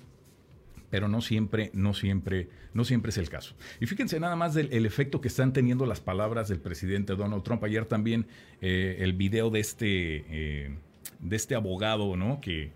pero 0.91 1.07
no 1.07 1.19
siempre, 1.21 1.71
no 1.73 1.95
siempre, 1.95 2.49
no 2.75 2.85
siempre 2.85 3.09
es 3.09 3.17
el 3.17 3.29
caso. 3.29 3.55
Y 3.81 3.87
fíjense 3.87 4.19
nada 4.19 4.35
más 4.35 4.53
del 4.53 4.85
efecto 4.85 5.21
que 5.21 5.27
están 5.27 5.53
teniendo 5.53 5.87
las 5.87 6.01
palabras 6.01 6.49
del 6.49 6.59
presidente 6.59 7.15
Donald 7.15 7.41
Trump. 7.41 7.63
Ayer 7.63 7.85
también 7.85 8.27
eh, 8.61 8.97
el 8.99 9.13
video 9.13 9.49
de 9.49 9.59
este, 9.59 10.23
eh, 10.29 10.77
de 11.19 11.35
este 11.35 11.55
abogado, 11.55 12.15
¿no? 12.15 12.39
Que, 12.39 12.71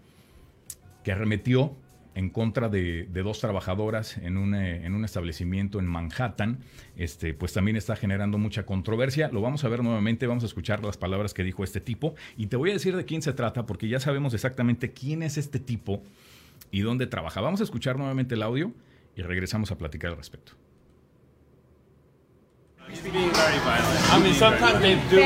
que 1.04 1.12
arremetió 1.12 1.76
en 2.14 2.30
contra 2.30 2.68
de, 2.68 3.06
dos 3.06 3.40
trabajadoras 3.40 4.18
en 4.18 4.38
un, 4.38 4.54
eh, 4.54 4.86
en 4.86 4.96
un, 4.96 5.06
establecimiento 5.06 5.80
en 5.80 5.86
Manhattan, 5.86 6.60
este, 6.98 7.34
pues 7.34 7.54
también 7.54 7.78
está 7.78 7.96
generando 7.96 8.38
mucha 8.38 8.66
controversia. 8.66 9.30
Lo 9.32 9.42
vamos 9.42 9.64
a 9.64 9.70
ver 9.70 9.84
nuevamente, 9.84 10.28
vamos 10.28 10.44
a 10.44 10.48
escuchar 10.48 10.84
las 10.84 10.98
palabras 10.98 11.34
que 11.34 11.44
dijo 11.44 11.64
este 11.64 11.80
tipo 11.80 12.16
y 12.36 12.48
te 12.48 12.58
voy 12.58 12.72
a 12.72 12.74
decir 12.74 12.96
de 12.96 13.06
quién 13.06 13.22
se 13.22 13.34
trata 13.34 13.66
porque 13.66 13.88
ya 13.88 14.00
sabemos 14.00 14.34
exactamente 14.34 14.92
quién 14.92 15.24
es 15.24 15.38
este 15.38 15.60
tipo 15.60 16.04
y 16.70 16.82
dónde 16.82 17.08
trabaja. 17.08 17.40
Vamos 17.40 17.62
a 17.62 17.64
escuchar 17.64 17.98
nuevamente 17.98 18.36
el 18.36 18.44
audio 18.44 18.74
y 19.16 19.22
regresamos 19.22 19.72
a 19.72 19.78
platicar 19.78 20.12
al 20.12 20.18
respecto. 20.18 20.54
I 22.94 24.20
mean, 24.22 24.34
sometimes 24.36 24.82
they 24.82 24.96
do. 25.10 25.22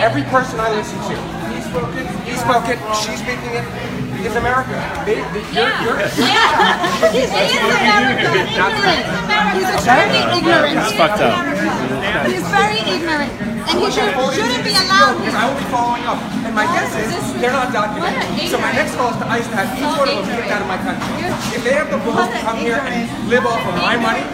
Every 0.00 0.22
person 0.22 0.58
I 0.58 0.74
listen 0.74 0.98
to, 1.00 1.14
he's 1.54 1.66
spoken, 1.66 2.06
he's 2.24 2.40
spoken, 2.40 2.78
she's 2.94 3.20
speaking 3.20 3.52
it. 3.52 3.93
Is 4.24 4.36
America. 4.36 4.74
They, 5.04 5.20
they, 5.36 5.44
you're, 5.52 5.68
yeah. 5.68 5.84
You're, 5.84 6.00
you're, 6.00 6.24
yeah. 6.24 7.12
He's, 7.12 7.28
he 7.28 7.56
is 7.56 7.64
America. 7.64 8.32
Ignorant. 8.34 9.04
He's 9.54 9.68
extremely 9.68 10.22
ignorant. 10.32 10.74
It's 10.80 10.96
fucked 10.96 11.20
up. 11.20 11.36
He's 12.24 12.46
very 12.48 12.80
ignorant. 12.88 13.32
And 13.64 13.80
he 13.80 13.88
should, 13.88 14.12
shouldn't 14.12 14.64
be 14.64 14.76
allowed. 14.76 15.16
Because 15.20 15.36
I 15.36 15.44
will 15.48 15.56
be 15.60 15.68
following 15.72 16.04
up. 16.04 16.20
And 16.44 16.54
my 16.56 16.64
guess 16.72 16.92
is 17.00 17.12
they're 17.40 17.52
not 17.52 17.72
documented. 17.72 18.24
So 18.48 18.60
my 18.60 18.72
next 18.72 18.96
call 18.96 19.12
is 19.12 19.16
to 19.20 19.26
ICE 19.28 19.48
to 19.48 19.56
have 19.56 19.68
each 19.76 19.84
one 19.84 20.08
of 20.08 20.20
them 20.20 20.36
kicked 20.36 20.52
out 20.52 20.60
of 20.60 20.68
my 20.68 20.80
country. 20.80 21.28
If 21.56 21.64
they 21.64 21.72
have 21.72 21.88
the 21.90 22.00
balls 22.04 22.28
to 22.28 22.38
come 22.44 22.58
here 22.60 22.80
and 22.80 23.08
live 23.28 23.44
off 23.44 23.60
of 23.64 23.74
my 23.80 23.96
money, 23.96 24.24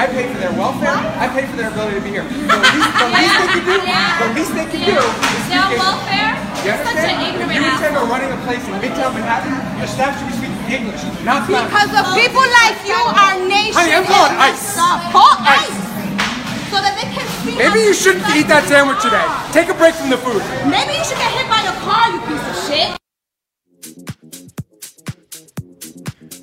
I 0.00 0.08
pay 0.08 0.32
for 0.32 0.40
their 0.40 0.56
welfare. 0.56 0.96
I 0.96 1.28
pay 1.28 1.44
for 1.44 1.60
their 1.60 1.68
ability 1.68 2.00
to 2.00 2.04
be 2.08 2.08
here. 2.08 2.24
The 2.24 2.32
least, 2.32 2.88
the 2.96 3.08
least 3.20 3.36
they 3.36 3.52
can 3.52 3.64
do, 3.68 3.76
the 3.84 4.28
least 4.32 4.52
they 4.56 4.68
can 4.72 4.80
do 4.80 4.96
is 4.96 5.44
their 5.52 5.68
welfare. 5.76 6.32
You 6.64 6.72
understand? 6.72 7.36
If 7.36 7.52
you 7.52 7.68
intend 7.68 8.00
on 8.00 8.08
running 8.08 8.32
a 8.32 8.40
place 8.48 8.64
in 8.64 8.80
Midtown 8.80 9.12
Manhattan, 9.12 9.52
your 9.76 9.84
staff 9.84 10.16
should 10.16 10.32
be 10.32 10.40
speaking 10.40 10.56
English, 10.72 11.04
not 11.20 11.44
Spanish. 11.44 11.68
Because 11.68 11.92
of 11.92 12.16
people 12.16 12.40
like 12.40 12.80
you, 12.88 12.96
our 12.96 13.44
nation 13.44 13.76
Honey, 13.76 13.92
I'm 13.92 14.08
calling 14.08 14.40
ICE. 14.40 14.72
Call 15.12 15.36
ICE. 15.36 15.68
So 16.72 16.80
that 16.80 16.96
they 16.96 17.08
can 17.12 17.26
see 17.44 17.60
Maybe 17.60 17.84
you 17.84 17.92
shouldn't 17.92 18.24
eat 18.32 18.48
that 18.48 18.64
sandwich 18.72 19.04
today. 19.04 19.28
Take 19.52 19.68
a 19.68 19.76
break 19.76 19.92
from 20.00 20.08
the 20.08 20.16
food. 20.16 20.40
Maybe 20.64 20.96
you 20.96 21.04
should 21.04 21.20
get 21.20 21.28
hit 21.28 21.44
by 21.52 21.60
a 21.60 21.76
car, 21.84 22.08
you 22.08 22.24
piece 22.24 22.40
of 22.40 22.56
shit. 22.64 22.99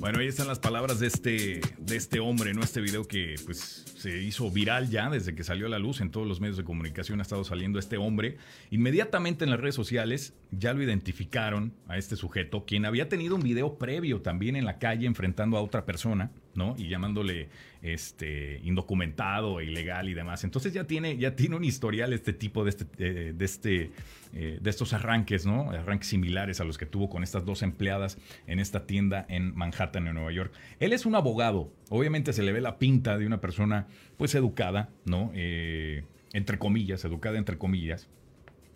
Bueno, 0.00 0.20
ahí 0.20 0.28
están 0.28 0.46
las 0.46 0.60
palabras 0.60 1.00
de 1.00 1.08
este, 1.08 1.60
de 1.76 1.96
este 1.96 2.20
hombre, 2.20 2.54
¿no? 2.54 2.62
Este 2.62 2.80
video 2.80 3.08
que 3.08 3.34
pues 3.44 3.84
se 3.96 4.22
hizo 4.22 4.48
viral 4.48 4.88
ya 4.90 5.10
desde 5.10 5.34
que 5.34 5.42
salió 5.42 5.66
a 5.66 5.68
la 5.68 5.80
luz 5.80 6.00
en 6.00 6.12
todos 6.12 6.24
los 6.24 6.40
medios 6.40 6.56
de 6.56 6.62
comunicación 6.62 7.18
ha 7.18 7.22
estado 7.22 7.42
saliendo 7.42 7.80
este 7.80 7.96
hombre. 7.96 8.36
Inmediatamente 8.70 9.44
en 9.44 9.50
las 9.50 9.58
redes 9.58 9.74
sociales 9.74 10.34
ya 10.52 10.72
lo 10.72 10.84
identificaron 10.84 11.74
a 11.88 11.98
este 11.98 12.14
sujeto, 12.14 12.64
quien 12.64 12.84
había 12.84 13.08
tenido 13.08 13.34
un 13.34 13.42
video 13.42 13.76
previo 13.76 14.20
también 14.22 14.54
en 14.54 14.66
la 14.66 14.78
calle 14.78 15.08
enfrentando 15.08 15.56
a 15.56 15.62
otra 15.62 15.84
persona, 15.84 16.30
¿no? 16.58 16.74
Y 16.76 16.88
llamándole 16.88 17.48
este 17.80 18.60
indocumentado 18.62 19.62
ilegal 19.62 20.10
y 20.10 20.14
demás. 20.14 20.44
Entonces 20.44 20.74
ya 20.74 20.84
tiene, 20.84 21.16
ya 21.16 21.34
tiene 21.34 21.56
un 21.56 21.64
historial 21.64 22.12
este 22.12 22.34
tipo 22.34 22.64
de 22.64 22.70
este, 22.70 22.86
eh, 22.98 23.32
de 23.34 23.44
este 23.44 23.90
eh, 24.34 24.58
de 24.60 24.70
estos 24.70 24.92
arranques, 24.92 25.46
¿no? 25.46 25.70
Arranques 25.70 26.08
similares 26.08 26.60
a 26.60 26.64
los 26.64 26.76
que 26.76 26.84
tuvo 26.84 27.08
con 27.08 27.22
estas 27.22 27.46
dos 27.46 27.62
empleadas 27.62 28.18
en 28.46 28.60
esta 28.60 28.86
tienda 28.86 29.24
en 29.28 29.54
Manhattan, 29.56 30.06
en 30.06 30.14
Nueva 30.14 30.32
York. 30.32 30.52
Él 30.80 30.92
es 30.92 31.06
un 31.06 31.14
abogado. 31.14 31.72
Obviamente 31.88 32.32
se 32.32 32.42
le 32.42 32.52
ve 32.52 32.60
la 32.60 32.78
pinta 32.78 33.16
de 33.16 33.26
una 33.26 33.40
persona, 33.40 33.86
pues, 34.18 34.34
educada, 34.34 34.90
¿no? 35.06 35.30
Eh, 35.34 36.04
entre 36.34 36.58
comillas, 36.58 37.04
educada 37.04 37.38
entre 37.38 37.56
comillas. 37.56 38.08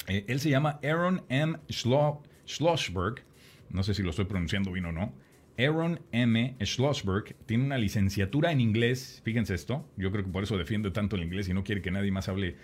Eh, 0.09 0.25
él 0.29 0.41
se 0.41 0.49
llama 0.49 0.81
Aaron 0.83 1.23
M. 1.29 1.59
Schlossberg. 1.71 3.23
No 3.69 3.83
sé 3.83 3.95
si 3.95 4.03
lo 4.03 4.11
estoy 4.11 4.25
pronunciando 4.25 4.73
bien 4.73 4.87
o 4.87 4.93
no. 4.93 5.13
Aaron 5.59 6.01
M. 6.13 6.57
Schlossberg 6.63 7.35
tiene 7.47 7.65
una 7.65 7.79
licenciatura 7.79 8.53
en 8.53 8.61
inglés. 8.61 9.21
Fíjense 9.25 9.55
esto. 9.55 9.89
Yo 9.97 10.11
creo 10.11 10.25
que 10.25 10.31
por 10.31 10.43
eso 10.43 10.57
defiende 10.57 10.91
tanto 10.91 11.17
el 11.17 11.23
inglés 11.23 11.49
y 11.49 11.55
no 11.55 11.65
quiere 11.65 11.83
que 11.83 11.91
nadie 11.91 12.11
más 12.11 12.29
hable 12.29 12.57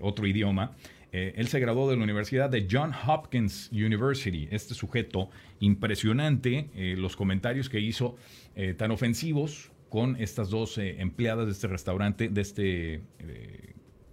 otro 0.00 0.26
idioma. 0.26 0.76
Eh, 1.12 1.32
él 1.36 1.48
se 1.48 1.58
graduó 1.58 1.90
de 1.90 1.96
la 1.96 2.04
Universidad 2.04 2.50
de 2.50 2.66
John 2.70 2.92
Hopkins 3.06 3.70
University. 3.72 4.48
Este 4.50 4.74
sujeto, 4.74 5.30
impresionante, 5.60 6.70
eh, 6.74 6.96
los 6.98 7.16
comentarios 7.16 7.68
que 7.68 7.80
hizo 7.80 8.16
eh, 8.54 8.74
tan 8.74 8.90
ofensivos 8.90 9.70
con 9.88 10.16
estas 10.16 10.50
dos 10.50 10.76
empleadas 10.76 11.46
de 11.46 11.52
este 11.52 11.66
restaurante, 11.66 12.28
de 12.28 12.40
este, 12.42 13.00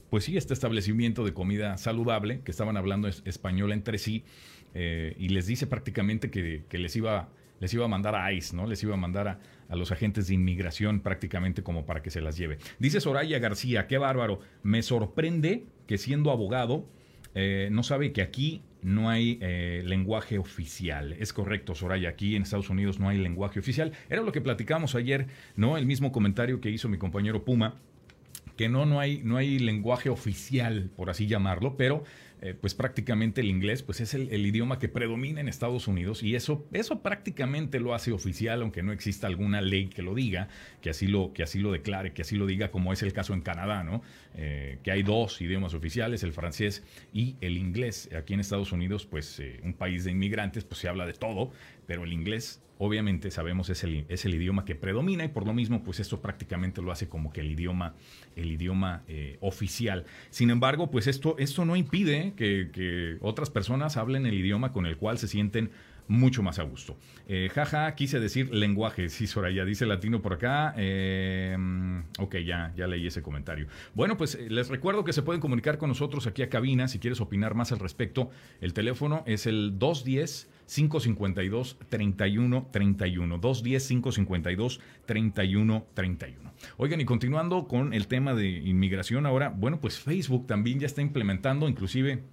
pues 0.09 0.23
sí, 0.23 0.37
este 0.37 0.53
establecimiento 0.53 1.25
de 1.25 1.33
comida 1.33 1.77
saludable, 1.77 2.39
que 2.45 2.51
estaban 2.51 2.77
hablando 2.77 3.09
español 3.09 3.73
entre 3.73 3.97
sí, 3.97 4.23
y 4.73 5.27
les 5.27 5.47
dice 5.47 5.67
prácticamente 5.67 6.31
que, 6.31 6.63
que 6.69 6.77
les 6.77 6.95
iba 6.95 7.27
les 7.59 7.73
iba 7.73 7.85
a 7.85 7.87
mandar 7.87 8.15
a 8.15 8.31
ICE, 8.31 8.55
¿no? 8.55 8.67
Les 8.67 8.81
iba 8.83 8.93
a 8.93 8.97
mandar 8.97 9.27
a, 9.27 9.39
los 9.75 9.91
agentes 9.91 10.27
de 10.27 10.35
inmigración 10.35 10.99
prácticamente 10.99 11.63
como 11.63 11.85
para 11.85 12.01
que 12.01 12.11
se 12.11 12.21
las 12.21 12.37
lleve. 12.37 12.59
Dice 12.77 13.01
Soraya 13.01 13.39
García, 13.39 13.87
qué 13.87 13.97
bárbaro, 13.97 14.39
me 14.61 14.83
sorprende 14.83 15.65
que 15.87 15.97
siendo 15.97 16.31
abogado 16.31 16.87
eh, 17.33 17.69
no 17.71 17.81
sabe 17.83 18.13
que 18.13 18.21
aquí 18.21 18.61
no 18.81 19.09
hay 19.09 19.39
eh, 19.41 19.81
lenguaje 19.83 20.37
oficial. 20.37 21.13
Es 21.13 21.33
correcto, 21.33 21.73
Soraya, 21.73 22.09
aquí 22.09 22.35
en 22.35 22.43
Estados 22.43 22.69
Unidos 22.69 22.99
no 22.99 23.09
hay 23.09 23.17
lenguaje 23.17 23.59
oficial. 23.59 23.91
Era 24.09 24.21
lo 24.21 24.31
que 24.31 24.41
platicamos 24.41 24.93
ayer, 24.93 25.27
¿no? 25.55 25.77
El 25.77 25.87
mismo 25.87 26.11
comentario 26.11 26.61
que 26.61 26.69
hizo 26.69 26.87
mi 26.87 26.99
compañero 26.99 27.43
Puma, 27.43 27.75
que 28.55 28.69
no, 28.69 28.85
no, 28.85 28.99
hay, 28.99 29.21
no 29.23 29.37
hay 29.37 29.59
lenguaje 29.59 30.09
oficial, 30.09 30.91
por 30.95 31.09
así 31.09 31.27
llamarlo, 31.27 31.75
pero 31.75 32.03
eh, 32.45 32.53
pues 32.53 32.75
prácticamente 32.75 33.41
el 33.41 33.49
inglés 33.49 33.81
pues 33.81 34.01
es 34.01 34.13
el, 34.13 34.45
idioma 34.45 34.77
que 34.77 34.87
predomina 34.87 35.41
en 35.41 35.47
Estados 35.47 35.87
Unidos 35.87 36.21
y 36.21 36.35
eso, 36.35 36.67
eso 36.73 37.01
prácticamente 37.01 37.79
lo 37.79 37.95
hace 37.95 38.11
oficial, 38.11 38.61
aunque 38.61 38.83
no 38.83 38.91
exista 38.91 39.25
alguna 39.25 39.61
ley 39.61 39.87
que 39.87 40.03
lo 40.03 40.13
diga, 40.13 40.47
que 40.79 40.91
así 40.91 41.07
lo, 41.07 41.33
que 41.33 41.41
así 41.41 41.57
lo 41.57 41.71
declare, 41.71 42.13
que 42.13 42.21
así 42.21 42.35
lo 42.35 42.45
diga, 42.45 42.69
como 42.69 42.93
es 42.93 43.01
el 43.01 43.13
caso 43.13 43.33
en 43.33 43.41
Canadá, 43.41 43.83
¿no? 43.83 44.03
Eh, 44.35 44.77
que 44.83 44.91
hay 44.91 45.01
dos 45.01 45.41
idiomas 45.41 45.73
oficiales, 45.73 46.21
el 46.21 46.33
francés 46.33 46.83
y 47.11 47.35
el 47.41 47.57
inglés. 47.57 48.09
Aquí 48.15 48.35
en 48.35 48.41
Estados 48.41 48.71
Unidos, 48.71 49.07
pues 49.07 49.39
eh, 49.39 49.59
un 49.63 49.73
país 49.73 50.03
de 50.03 50.11
inmigrantes, 50.11 50.65
pues 50.65 50.79
se 50.79 50.87
habla 50.87 51.07
de 51.07 51.13
todo, 51.13 51.51
pero 51.85 52.03
el 52.03 52.13
inglés 52.13 52.61
obviamente 52.77 53.31
sabemos 53.31 53.69
es 53.69 53.83
el, 53.83 54.05
es 54.09 54.25
el 54.25 54.35
idioma 54.35 54.65
que 54.65 54.75
predomina 54.75 55.23
y 55.23 55.29
por 55.29 55.45
lo 55.45 55.53
mismo 55.53 55.83
pues 55.83 55.99
esto 55.99 56.21
prácticamente 56.21 56.81
lo 56.81 56.91
hace 56.91 57.07
como 57.07 57.31
que 57.31 57.41
el 57.41 57.51
idioma, 57.51 57.95
el 58.35 58.51
idioma 58.51 59.03
eh, 59.07 59.37
oficial. 59.41 60.05
Sin 60.29 60.49
embargo 60.49 60.91
pues 60.91 61.07
esto, 61.07 61.35
esto 61.39 61.65
no 61.65 61.75
impide 61.75 62.33
que, 62.35 63.17
otras 63.21 63.49
personas 63.49 63.97
hablen 63.97 64.25
el 64.25 64.33
idioma 64.33 64.71
con 64.71 64.85
el 64.85 64.97
cual 64.97 65.17
se 65.17 65.27
sienten 65.27 65.71
mucho 66.07 66.43
más 66.43 66.59
a 66.59 66.63
gusto. 66.63 66.97
Eh, 67.27 67.49
jaja, 67.51 67.95
quise 67.95 68.19
decir 68.19 68.53
lenguaje, 68.53 69.09
sí, 69.09 69.25
Soraya, 69.25 69.65
dice 69.65 69.87
latino 69.87 70.21
por 70.21 70.33
acá. 70.33 70.75
Eh, 70.77 71.57
ok, 72.19 72.35
ya, 72.45 72.73
ya 72.75 72.85
leí 72.85 73.07
ese 73.07 73.23
comentario. 73.23 73.67
Bueno, 73.95 74.15
pues 74.15 74.37
les 74.49 74.69
recuerdo 74.69 75.03
que 75.03 75.13
se 75.13 75.23
pueden 75.23 75.41
comunicar 75.41 75.79
con 75.79 75.89
nosotros 75.89 76.27
aquí 76.27 76.43
a 76.43 76.49
cabina 76.49 76.87
si 76.87 76.99
quieres 76.99 77.21
opinar 77.21 77.55
más 77.55 77.71
al 77.71 77.79
respecto. 77.79 78.29
El 78.61 78.73
teléfono 78.73 79.23
es 79.25 79.47
el 79.47 79.79
210. 79.79 80.49
552 80.65 81.77
31 81.89 82.67
31 82.71 83.37
210 83.37 83.87
552 83.87 84.79
31 85.05 85.85
31. 85.93 86.53
Oigan, 86.77 87.01
y 87.01 87.05
continuando 87.05 87.67
con 87.67 87.93
el 87.93 88.07
tema 88.07 88.33
de 88.33 88.47
inmigración 88.47 89.25
ahora, 89.25 89.49
bueno, 89.49 89.79
pues 89.79 89.99
Facebook 89.99 90.47
también 90.47 90.79
ya 90.79 90.87
está 90.87 91.01
implementando 91.01 91.67
inclusive 91.67 92.23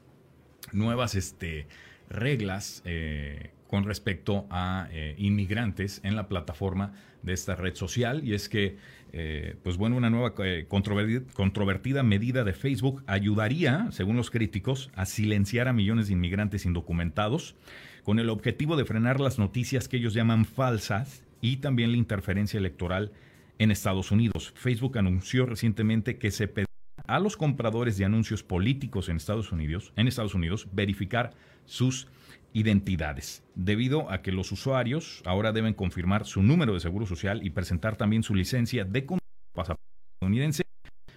nuevas 0.72 1.14
este, 1.14 1.66
reglas 2.08 2.82
eh, 2.84 3.50
con 3.66 3.84
respecto 3.84 4.46
a 4.50 4.88
eh, 4.92 5.14
inmigrantes 5.18 6.00
en 6.04 6.14
la 6.14 6.28
plataforma 6.28 6.92
de 7.22 7.32
esta 7.32 7.54
red 7.54 7.74
social. 7.74 8.22
Y 8.24 8.34
es 8.34 8.48
que 8.48 8.76
eh, 9.12 9.56
pues 9.62 9.76
bueno 9.76 9.96
una 9.96 10.10
nueva 10.10 10.34
controvertida 10.68 12.02
medida 12.02 12.44
de 12.44 12.52
Facebook 12.54 13.02
ayudaría 13.06 13.88
según 13.90 14.16
los 14.16 14.30
críticos 14.30 14.90
a 14.94 15.04
silenciar 15.04 15.68
a 15.68 15.72
millones 15.72 16.06
de 16.06 16.14
inmigrantes 16.14 16.64
indocumentados 16.64 17.56
con 18.04 18.18
el 18.18 18.30
objetivo 18.30 18.76
de 18.76 18.84
frenar 18.84 19.20
las 19.20 19.38
noticias 19.38 19.88
que 19.88 19.96
ellos 19.96 20.14
llaman 20.14 20.44
falsas 20.44 21.24
y 21.40 21.58
también 21.58 21.92
la 21.92 21.98
interferencia 21.98 22.58
electoral 22.58 23.12
en 23.58 23.70
Estados 23.70 24.10
Unidos. 24.10 24.52
Facebook 24.56 24.98
anunció 24.98 25.46
recientemente 25.46 26.18
que 26.18 26.30
se 26.30 26.48
pedirá 26.48 26.66
a 27.06 27.20
los 27.20 27.36
compradores 27.36 27.96
de 27.98 28.04
anuncios 28.04 28.42
políticos 28.42 29.08
en 29.08 29.16
Estados 29.16 29.52
Unidos, 29.52 29.92
en 29.96 30.08
Estados 30.08 30.34
Unidos 30.34 30.68
verificar 30.72 31.32
sus 31.64 32.08
identidades, 32.52 33.42
debido 33.54 34.10
a 34.10 34.22
que 34.22 34.32
los 34.32 34.52
usuarios 34.52 35.22
ahora 35.24 35.52
deben 35.52 35.74
confirmar 35.74 36.26
su 36.26 36.42
número 36.42 36.74
de 36.74 36.80
seguro 36.80 37.06
social 37.06 37.44
y 37.44 37.50
presentar 37.50 37.96
también 37.96 38.22
su 38.22 38.34
licencia 38.34 38.84
de 38.84 39.06
pasaporte 39.54 39.82
estadounidense. 40.16 40.62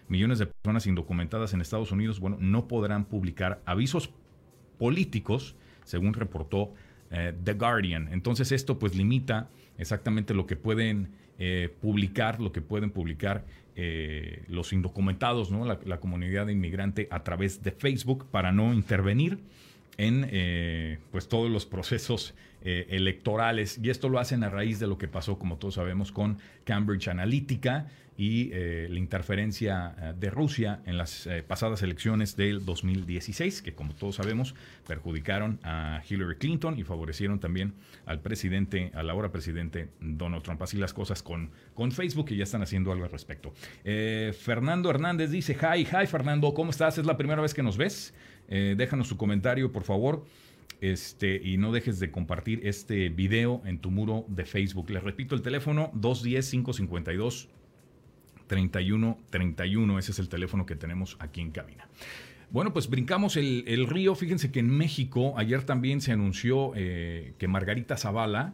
Millones 0.07 0.39
de 0.39 0.47
personas 0.47 0.85
indocumentadas 0.85 1.53
en 1.53 1.61
Estados 1.61 1.91
Unidos, 1.91 2.19
bueno, 2.19 2.37
no 2.39 2.67
podrán 2.67 3.05
publicar 3.05 3.61
avisos 3.65 4.11
políticos 4.77 5.55
según 5.85 6.13
reportó 6.13 6.73
eh, 7.11 7.33
The 7.43 7.53
Guardian. 7.53 8.09
Entonces 8.11 8.51
esto 8.51 8.77
pues 8.77 8.95
limita 8.95 9.47
exactamente 9.77 10.33
lo 10.33 10.45
que 10.45 10.55
pueden 10.55 11.09
eh, 11.39 11.73
publicar, 11.81 12.41
lo 12.41 12.51
que 12.51 12.61
pueden 12.61 12.89
publicar 12.89 13.45
eh, 13.75 14.43
los 14.49 14.73
indocumentados. 14.73 15.51
La, 15.51 15.79
la, 15.85 15.99
comunidad 15.99 16.47
inmigrante 16.47 17.07
a 17.11 17.23
través 17.23 17.63
de 17.63 17.71
Facebook 17.71 18.25
para 18.31 18.51
no 18.51 18.73
intervenir 18.73 19.39
en 19.97 20.99
pues 21.11 21.29
todos 21.29 21.49
los 21.49 21.65
procesos 21.65 22.33
electorales 22.61 23.79
y 23.81 23.89
esto 23.89 24.09
lo 24.09 24.19
hacen 24.19 24.43
a 24.43 24.49
raíz 24.49 24.77
de 24.77 24.87
lo 24.87 24.97
que 24.97 25.07
pasó 25.07 25.39
como 25.39 25.55
todos 25.55 25.75
sabemos 25.75 26.11
con 26.11 26.37
Cambridge 26.65 27.07
Analytica 27.07 27.87
y 28.17 28.49
eh, 28.53 28.87
la 28.89 28.97
interferencia 28.97 29.95
eh, 29.97 30.13
de 30.17 30.29
Rusia 30.29 30.81
en 30.85 30.97
las 30.97 31.27
eh, 31.27 31.43
pasadas 31.43 31.81
elecciones 31.81 32.35
del 32.37 32.63
2016, 32.63 33.61
que 33.61 33.73
como 33.73 33.93
todos 33.93 34.15
sabemos 34.15 34.55
perjudicaron 34.87 35.59
a 35.63 36.01
Hillary 36.07 36.37
Clinton 36.37 36.79
y 36.79 36.83
favorecieron 36.83 37.39
también 37.39 37.73
al 38.05 38.21
presidente, 38.21 38.91
al 38.93 39.09
ahora 39.09 39.31
presidente 39.31 39.89
Donald 39.99 40.43
Trump. 40.43 40.61
Así 40.61 40.77
las 40.77 40.93
cosas 40.93 41.21
con, 41.23 41.51
con 41.73 41.91
Facebook 41.91 42.27
y 42.29 42.37
ya 42.37 42.43
están 42.43 42.61
haciendo 42.61 42.91
algo 42.91 43.05
al 43.05 43.11
respecto. 43.11 43.53
Fernando 43.83 44.89
Hernández 44.89 45.31
dice, 45.31 45.55
hi, 45.55 45.81
hi 45.81 46.07
Fernando, 46.07 46.53
¿cómo 46.53 46.71
estás? 46.71 46.97
¿Es 46.97 47.05
la 47.05 47.17
primera 47.17 47.41
vez 47.41 47.53
que 47.53 47.63
nos 47.63 47.77
ves? 47.77 48.13
déjanos 48.47 49.07
su 49.07 49.17
comentario, 49.17 49.71
por 49.71 49.83
favor. 49.83 50.25
Este, 50.81 51.41
y 51.43 51.57
no 51.57 51.71
dejes 51.71 51.99
de 51.99 52.11
compartir 52.11 52.61
este 52.67 53.09
video 53.09 53.61
en 53.65 53.79
tu 53.79 53.91
muro 53.91 54.25
de 54.27 54.45
Facebook. 54.45 54.89
Les 54.89 55.03
repito 55.03 55.33
el 55.33 55.41
teléfono 55.41 55.89
210 55.93 56.51
552 56.51 57.49
31 58.47 59.17
31. 59.29 59.99
Ese 59.99 60.11
es 60.11 60.19
el 60.19 60.29
teléfono 60.29 60.65
que 60.65 60.75
tenemos 60.75 61.17
aquí 61.19 61.41
en 61.41 61.51
cabina. 61.51 61.87
Bueno, 62.51 62.73
pues 62.73 62.89
brincamos 62.89 63.37
el, 63.37 63.87
río. 63.87 64.15
Fíjense 64.15 64.51
que 64.51 64.59
en 64.59 64.69
México 64.69 65.33
ayer 65.37 65.63
también 65.63 66.01
se 66.01 66.11
anunció 66.11 66.71
eh, 66.75 67.33
que 67.37 67.47
Margarita 67.47 67.97
Zavala 67.97 68.53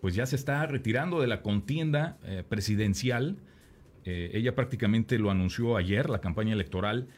pues 0.00 0.14
ya 0.14 0.26
se 0.26 0.36
está 0.36 0.64
retirando 0.66 1.20
de 1.20 1.26
la 1.26 1.42
contienda 1.42 2.18
eh, 2.24 2.44
presidencial. 2.48 3.36
Eh, 4.04 4.30
ella 4.34 4.54
prácticamente 4.54 5.18
lo 5.18 5.30
anunció 5.30 5.76
ayer, 5.76 6.08
la 6.08 6.20
campaña 6.20 6.52
electoral 6.52 7.08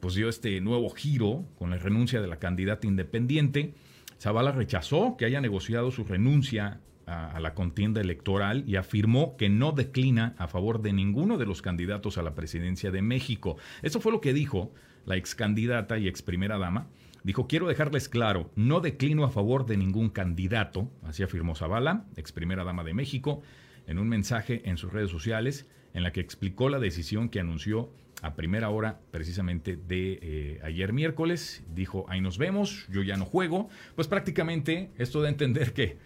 pues 0.00 0.14
dio 0.14 0.28
este 0.28 0.60
nuevo 0.60 0.90
giro 0.90 1.42
con 1.58 1.70
la 1.70 1.78
renuncia 1.78 2.20
de 2.20 2.26
la 2.26 2.38
candidata 2.38 2.86
independiente. 2.86 3.72
Zavala 4.20 4.52
rechazó 4.52 5.16
que 5.16 5.24
haya 5.24 5.40
negociado 5.40 5.90
su 5.90 6.04
renuncia 6.04 6.80
a, 7.10 7.40
la 7.40 7.54
contienda 7.54 8.00
electoral 8.00 8.64
y 8.66 8.76
afirmó 8.76 9.36
que 9.36 9.48
no 9.48 9.72
declina 9.72 10.34
a 10.38 10.46
favor 10.48 10.80
de 10.80 10.92
ninguno 10.92 11.38
de 11.38 11.46
los 11.46 11.62
candidatos 11.62 12.18
a 12.18 12.22
la 12.22 12.34
presidencia 12.34 12.90
de 12.90 13.02
México. 13.02 13.56
Eso 13.82 14.00
fue 14.00 14.12
lo 14.12 14.20
que 14.20 14.32
dijo 14.32 14.72
la 15.06 15.16
ex 15.16 15.34
candidata 15.34 15.98
y 15.98 16.08
ex 16.08 16.22
primera 16.22 16.58
dama. 16.58 16.88
Dijo, 17.22 17.46
quiero 17.46 17.68
dejarles 17.68 18.08
claro, 18.08 18.50
no 18.54 18.80
declino 18.80 19.24
a 19.24 19.30
favor 19.30 19.66
de 19.66 19.76
ningún 19.76 20.08
candidato, 20.08 20.90
así 21.02 21.22
afirmó 21.22 21.54
Zavala, 21.54 22.06
ex 22.16 22.32
primera 22.32 22.64
dama 22.64 22.84
de 22.84 22.94
México, 22.94 23.42
en 23.86 23.98
un 23.98 24.08
mensaje 24.08 24.62
en 24.64 24.78
sus 24.78 24.92
redes 24.92 25.10
sociales 25.10 25.68
en 25.92 26.02
la 26.02 26.12
que 26.12 26.20
explicó 26.20 26.68
la 26.68 26.78
decisión 26.78 27.28
que 27.28 27.40
anunció 27.40 27.90
a 28.22 28.34
primera 28.34 28.70
hora 28.70 29.00
precisamente 29.10 29.76
de 29.76 30.18
eh, 30.22 30.60
ayer 30.62 30.92
miércoles. 30.92 31.64
Dijo, 31.74 32.06
ahí 32.08 32.20
nos 32.20 32.38
vemos, 32.38 32.86
yo 32.90 33.02
ya 33.02 33.16
no 33.16 33.24
juego. 33.24 33.68
Pues 33.96 34.08
prácticamente 34.08 34.90
esto 34.98 35.22
de 35.22 35.30
entender 35.30 35.72
que 35.72 35.98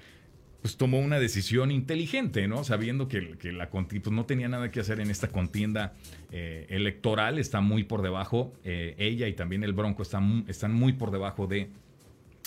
pues 0.65 0.79
tomó 0.79 0.99
una 0.99 1.19
decisión 1.19 1.71
inteligente, 1.71 2.49
¿no? 2.49 2.65
Sabiendo 2.65 3.07
que, 3.07 3.37
la 3.53 3.69
pues, 3.69 4.11
no 4.11 4.25
tenía 4.25 4.49
nada 4.49 4.71
que 4.71 4.81
hacer 4.81 4.99
en 4.99 5.11
esta 5.11 5.29
contienda 5.29 5.93
eh, 6.33 6.65
electoral, 6.71 7.39
está 7.39 7.61
muy 7.61 7.85
por 7.85 8.01
debajo, 8.01 8.55
eh, 8.65 8.95
ella 8.97 9.29
y 9.29 9.35
también 9.35 9.63
el 9.63 9.75
Bronco 9.75 10.03
están, 10.03 10.47
están 10.49 10.73
muy 10.73 10.95
por 10.95 11.11
debajo 11.11 11.47
de 11.47 11.69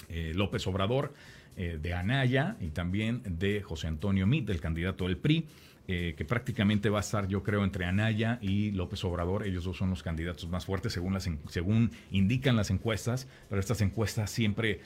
eh, 0.09 0.31
López 0.33 0.65
Obrador, 0.65 1.13
de 1.55 1.93
Anaya 1.93 2.55
y 2.59 2.69
también 2.69 3.21
de 3.23 3.61
José 3.61 3.85
Antonio 3.85 4.25
Mit, 4.25 4.47
del 4.47 4.61
candidato 4.61 5.05
del 5.05 5.17
PRI. 5.17 5.45
que 5.85 6.25
prácticamente 6.27 6.89
va 6.89 6.97
a 6.97 7.01
estar, 7.01 7.27
yo 7.27 7.41
creo, 7.43 7.63
entre 7.63 7.85
Anaya 7.85 8.39
y 8.41 8.71
López 8.71 9.03
Obrador. 9.03 9.45
Ellos 9.45 9.63
dos 9.63 9.77
son 9.77 9.89
los 9.91 10.03
candidatos 10.03 10.47
más 10.49 10.65
fuertes 10.65 10.93
según, 10.93 11.13
las, 11.13 11.29
según 11.49 11.91
indican 12.11 12.55
las 12.55 12.69
encuestas, 12.69 13.27
pero 13.49 13.59
estas 13.59 13.81
encuestas 13.81 14.29
siempre 14.29 14.81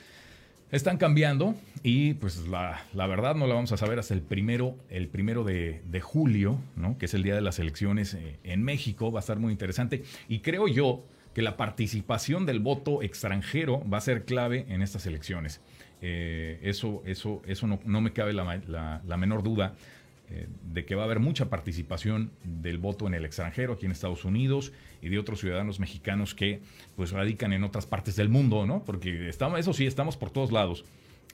están 0.71 0.97
cambiando 0.97 1.55
y 1.83 2.13
pues 2.15 2.47
la, 2.47 2.81
verdad 2.93 3.35
no 3.35 3.47
la 3.47 3.55
vamos 3.55 3.71
a 3.71 3.77
saber 3.77 3.99
hasta 3.99 4.13
el 4.13 4.21
primero, 4.21 4.77
el 4.89 5.07
primero 5.07 5.43
de, 5.43 6.01
julio, 6.01 6.59
¿no? 6.75 6.97
que 6.97 7.05
es 7.05 7.13
el 7.13 7.23
día 7.23 7.35
de 7.35 7.41
las 7.41 7.59
elecciones 7.59 8.13
eh, 8.13 8.37
en 8.43 8.63
México. 8.63 9.11
Va 9.11 9.19
a 9.19 9.21
estar 9.21 9.37
muy 9.37 9.51
interesante 9.51 10.03
y 10.27 10.39
creo 10.39 10.67
yo 10.67 11.03
que 11.33 11.41
la 11.41 11.57
participación 11.57 12.45
del 12.45 12.59
voto 12.59 13.03
extranjero 13.03 13.87
va 13.89 13.97
a 13.97 14.01
ser 14.01 14.25
clave 14.25 14.65
en 14.69 14.81
estas 14.81 15.05
elecciones. 15.05 15.61
Eh, 16.01 16.59
eso 16.63 17.03
eso, 17.05 17.41
eso 17.45 17.67
no, 17.67 17.79
no 17.85 18.01
me 18.01 18.11
cabe 18.11 18.33
la, 18.33 19.01
la 19.05 19.17
menor 19.17 19.43
duda. 19.43 19.75
Eh, 20.33 20.47
de 20.71 20.85
que 20.85 20.95
va 20.95 21.01
a 21.01 21.05
haber 21.05 21.19
mucha 21.19 21.49
participación 21.49 22.31
del 22.45 22.77
voto 22.77 23.05
en 23.05 23.13
el 23.13 23.25
extranjero, 23.25 23.73
aquí 23.73 23.85
en 23.85 23.91
Estados 23.91 24.23
Unidos, 24.23 24.71
y 25.01 25.09
de 25.09 25.19
otros 25.19 25.41
ciudadanos 25.41 25.81
mexicanos 25.81 26.33
que 26.33 26.61
pues 26.95 27.11
radican 27.11 27.51
en 27.51 27.65
otras 27.65 27.85
partes 27.85 28.15
del 28.15 28.29
mundo, 28.29 28.65
¿no? 28.65 28.85
Porque 28.85 29.27
estamos, 29.27 29.59
eso 29.59 29.73
sí, 29.73 29.85
estamos 29.85 30.15
por 30.15 30.29
todos 30.29 30.53
lados. 30.53 30.85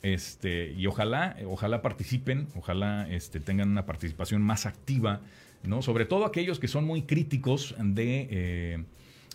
Este, 0.02 0.72
y 0.72 0.88
ojalá, 0.88 1.36
ojalá 1.46 1.80
participen, 1.80 2.48
ojalá 2.56 3.08
este, 3.08 3.38
tengan 3.38 3.68
una 3.68 3.86
participación 3.86 4.42
más 4.42 4.66
activa, 4.66 5.20
¿no? 5.62 5.80
Sobre 5.80 6.04
todo 6.04 6.24
aquellos 6.24 6.58
que 6.58 6.66
son 6.66 6.84
muy 6.84 7.02
críticos 7.02 7.76
de, 7.78 8.26
eh, 8.30 8.84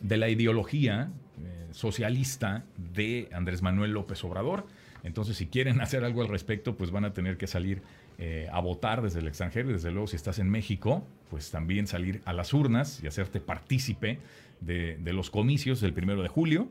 de 0.02 0.18
la 0.18 0.28
ideología 0.28 1.10
eh, 1.42 1.68
socialista 1.72 2.66
de 2.94 3.30
Andrés 3.32 3.62
Manuel 3.62 3.92
López 3.92 4.22
Obrador. 4.26 4.68
Entonces, 5.04 5.38
si 5.38 5.48
quieren 5.48 5.80
hacer 5.82 6.04
algo 6.04 6.22
al 6.22 6.28
respecto, 6.28 6.76
pues 6.76 6.92
van 6.92 7.06
a 7.06 7.14
tener 7.14 7.38
que 7.38 7.48
salir 7.48 7.82
eh, 8.26 8.48
a 8.54 8.62
votar 8.62 9.02
desde 9.02 9.20
el 9.20 9.28
extranjero 9.28 9.70
y 9.70 9.74
desde 9.74 9.92
luego 9.92 10.08
si 10.08 10.16
estás 10.16 10.40
en 10.40 10.50
México, 10.50 11.06
pues 11.30 11.52
también 11.52 11.88
salir 11.88 12.22
a 12.24 12.32
las 12.32 12.54
urnas 12.54 13.02
y 13.04 13.08
hacerte 13.08 13.42
partícipe 13.42 14.18
de, 14.62 14.98
los 15.08 15.30
comicios 15.30 15.82
del 15.82 15.92
primero 15.92 16.24
de 16.24 16.30
julio. 16.30 16.70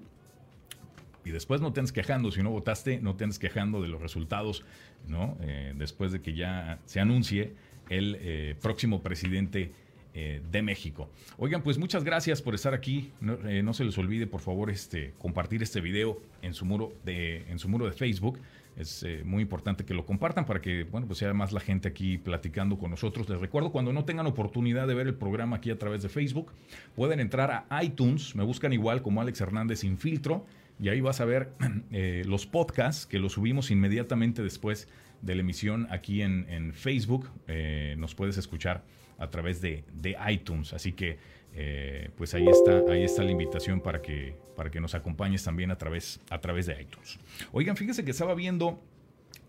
Y 1.27 1.31
después 1.31 1.61
no 1.61 1.71
te 1.75 1.81
andes 1.81 1.93
quejando, 1.93 2.31
si 2.31 2.43
no 2.43 2.49
votaste, 2.49 3.01
no 3.01 3.17
te 3.17 3.25
andes 3.25 3.39
quejando 3.39 3.83
de 3.83 3.89
los 3.89 4.01
resultados, 4.01 4.65
¿no? 5.09 5.37
Eh, 5.43 5.75
después 5.77 6.11
de 6.11 6.23
que 6.23 6.33
ya 6.33 6.79
se 6.87 7.01
anuncie 7.01 7.53
el 7.91 8.17
eh, 8.21 8.57
próximo 8.63 9.03
presidente 9.03 9.73
de 10.15 10.61
México. 10.61 11.09
Oigan, 11.39 11.63
pues 11.63 11.79
muchas 11.79 12.05
gracias 12.05 12.43
por 12.43 12.55
estar 12.55 12.75
aquí. 12.75 13.11
No, 13.23 13.39
no, 13.39 13.73
se 13.73 13.83
les 13.83 13.97
olvide, 13.97 14.27
por 14.27 14.43
favor, 14.43 14.71
este, 14.71 15.15
compartir 15.19 15.63
este 15.63 15.81
video 15.81 16.21
en 16.43 16.53
su 16.53 16.67
muro 16.67 16.93
de, 17.03 17.47
en 17.51 17.59
su 17.59 17.67
muro 17.71 17.87
de 17.87 17.93
Facebook. 17.93 18.39
Es 18.77 19.03
eh, 19.03 19.23
muy 19.25 19.43
importante 19.43 19.85
que 19.85 19.93
lo 19.93 20.07
compartan 20.07 20.47
para 20.47 20.61
que, 20.61 20.85
bueno, 20.85 21.07
pues 21.07 21.19
sea 21.19 21.33
más 21.35 21.53
la 21.53 21.61
gente 21.61 21.89
aquí 21.89 22.19
platicando 22.19 22.79
con 22.79 22.91
nosotros. 22.91 23.29
Les 23.29 23.41
recuerdo, 23.41 23.71
cuando 23.71 23.93
no 23.93 24.05
tengan 24.05 24.27
oportunidad 24.27 24.87
de 24.87 24.95
ver 24.95 25.07
el 25.07 25.15
programa 25.15 25.57
aquí 25.57 25.71
a 25.71 25.79
través 25.79 26.03
de 26.03 26.09
Facebook, 26.09 26.53
pueden 26.95 27.21
entrar 27.21 27.67
a 27.69 27.85
iTunes, 27.85 28.35
me 28.35 28.45
buscan 28.45 28.73
igual 28.73 29.03
como 29.03 29.21
Alex 29.21 29.41
Hernández 29.41 29.85
Infiltro, 29.85 30.47
y 30.81 30.89
ahí 30.89 31.01
vas 31.01 31.21
a 31.21 31.25
ver 31.25 31.53
eh, 31.91 32.23
los 32.27 32.47
podcasts 32.47 33.07
que 33.07 33.19
los 33.19 33.35
subimos 33.35 33.71
inmediatamente 33.71 34.43
después 34.43 34.89
de 35.21 35.35
la 35.35 35.43
emisión 35.43 35.87
aquí 35.91 36.23
en, 36.23 36.47
en 36.49 36.73
Facebook. 36.73 37.29
Eh, 37.47 37.95
nos 37.99 38.15
puedes 38.15 38.37
escuchar 38.39 38.83
a 39.19 39.31
través 39.31 39.61
de, 39.61 39.85
de 39.95 40.17
iTunes. 40.29 40.73
Así 40.73 40.93
que 40.93 41.19
eh, 41.55 42.11
pues 42.17 42.35
ahí 42.35 42.49
está, 42.49 42.85
ahí 42.89 43.05
está 43.05 43.23
la 43.23 43.31
invitación 43.31 43.81
para 43.81 44.01
que, 44.01 44.37
para 44.57 44.71
que 44.71 44.81
nos 44.81 44.95
acompañes 44.95 45.45
también 45.45 45.71
a 45.71 45.77
través, 45.77 46.21
a 46.31 46.41
través 46.41 46.67
de 46.67 46.81
iTunes. 46.81 47.19
Oigan, 47.53 47.77
fíjense 47.77 48.05
que 48.05 48.11
estaba 48.11 48.35
viendo, 48.35 48.83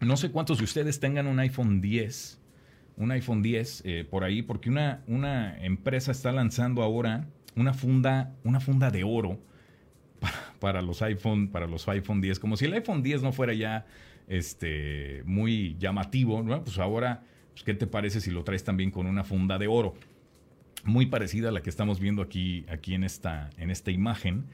no 0.01 0.17
sé 0.17 0.31
cuántos 0.31 0.57
de 0.57 0.65
ustedes 0.65 0.99
tengan 0.99 1.27
un 1.27 1.39
iPhone 1.39 1.81
10, 1.81 2.39
un 2.97 3.11
iPhone 3.11 3.41
10 3.41 3.83
eh, 3.85 4.07
por 4.09 4.23
ahí, 4.23 4.41
porque 4.41 4.69
una, 4.69 5.03
una 5.07 5.57
empresa 5.63 6.11
está 6.11 6.31
lanzando 6.31 6.83
ahora 6.83 7.27
una 7.55 7.73
funda, 7.73 8.33
una 8.43 8.59
funda 8.59 8.91
de 8.91 9.03
oro 9.03 9.39
para, 10.59 10.81
los 10.81 11.01
iPhone, 11.01 11.49
para 11.49 11.67
los 11.67 11.87
iPhone 11.87 12.21
10, 12.21 12.39
como 12.39 12.57
si 12.57 12.65
el 12.65 12.73
iPhone 12.73 13.03
10 13.03 13.21
no 13.21 13.31
fuera 13.31 13.53
ya 13.53 13.85
este, 14.27 15.23
muy 15.25 15.75
llamativo, 15.79 16.41
¿no? 16.43 16.63
Pues 16.63 16.77
ahora, 16.79 17.23
pues, 17.51 17.63
¿qué 17.63 17.73
te 17.73 17.87
parece 17.87 18.21
si 18.21 18.31
lo 18.31 18.43
traes 18.43 18.63
también 18.63 18.91
con 18.91 19.05
una 19.07 19.23
funda 19.23 19.57
de 19.57 19.67
oro? 19.67 19.95
Muy 20.83 21.05
parecida 21.05 21.49
a 21.49 21.51
la 21.51 21.61
que 21.61 21.69
estamos 21.69 21.99
viendo 21.99 22.21
aquí, 22.21 22.65
aquí 22.69 22.93
en, 22.93 23.03
esta, 23.03 23.49
en 23.57 23.71
esta 23.71 23.91
imagen. 23.91 24.45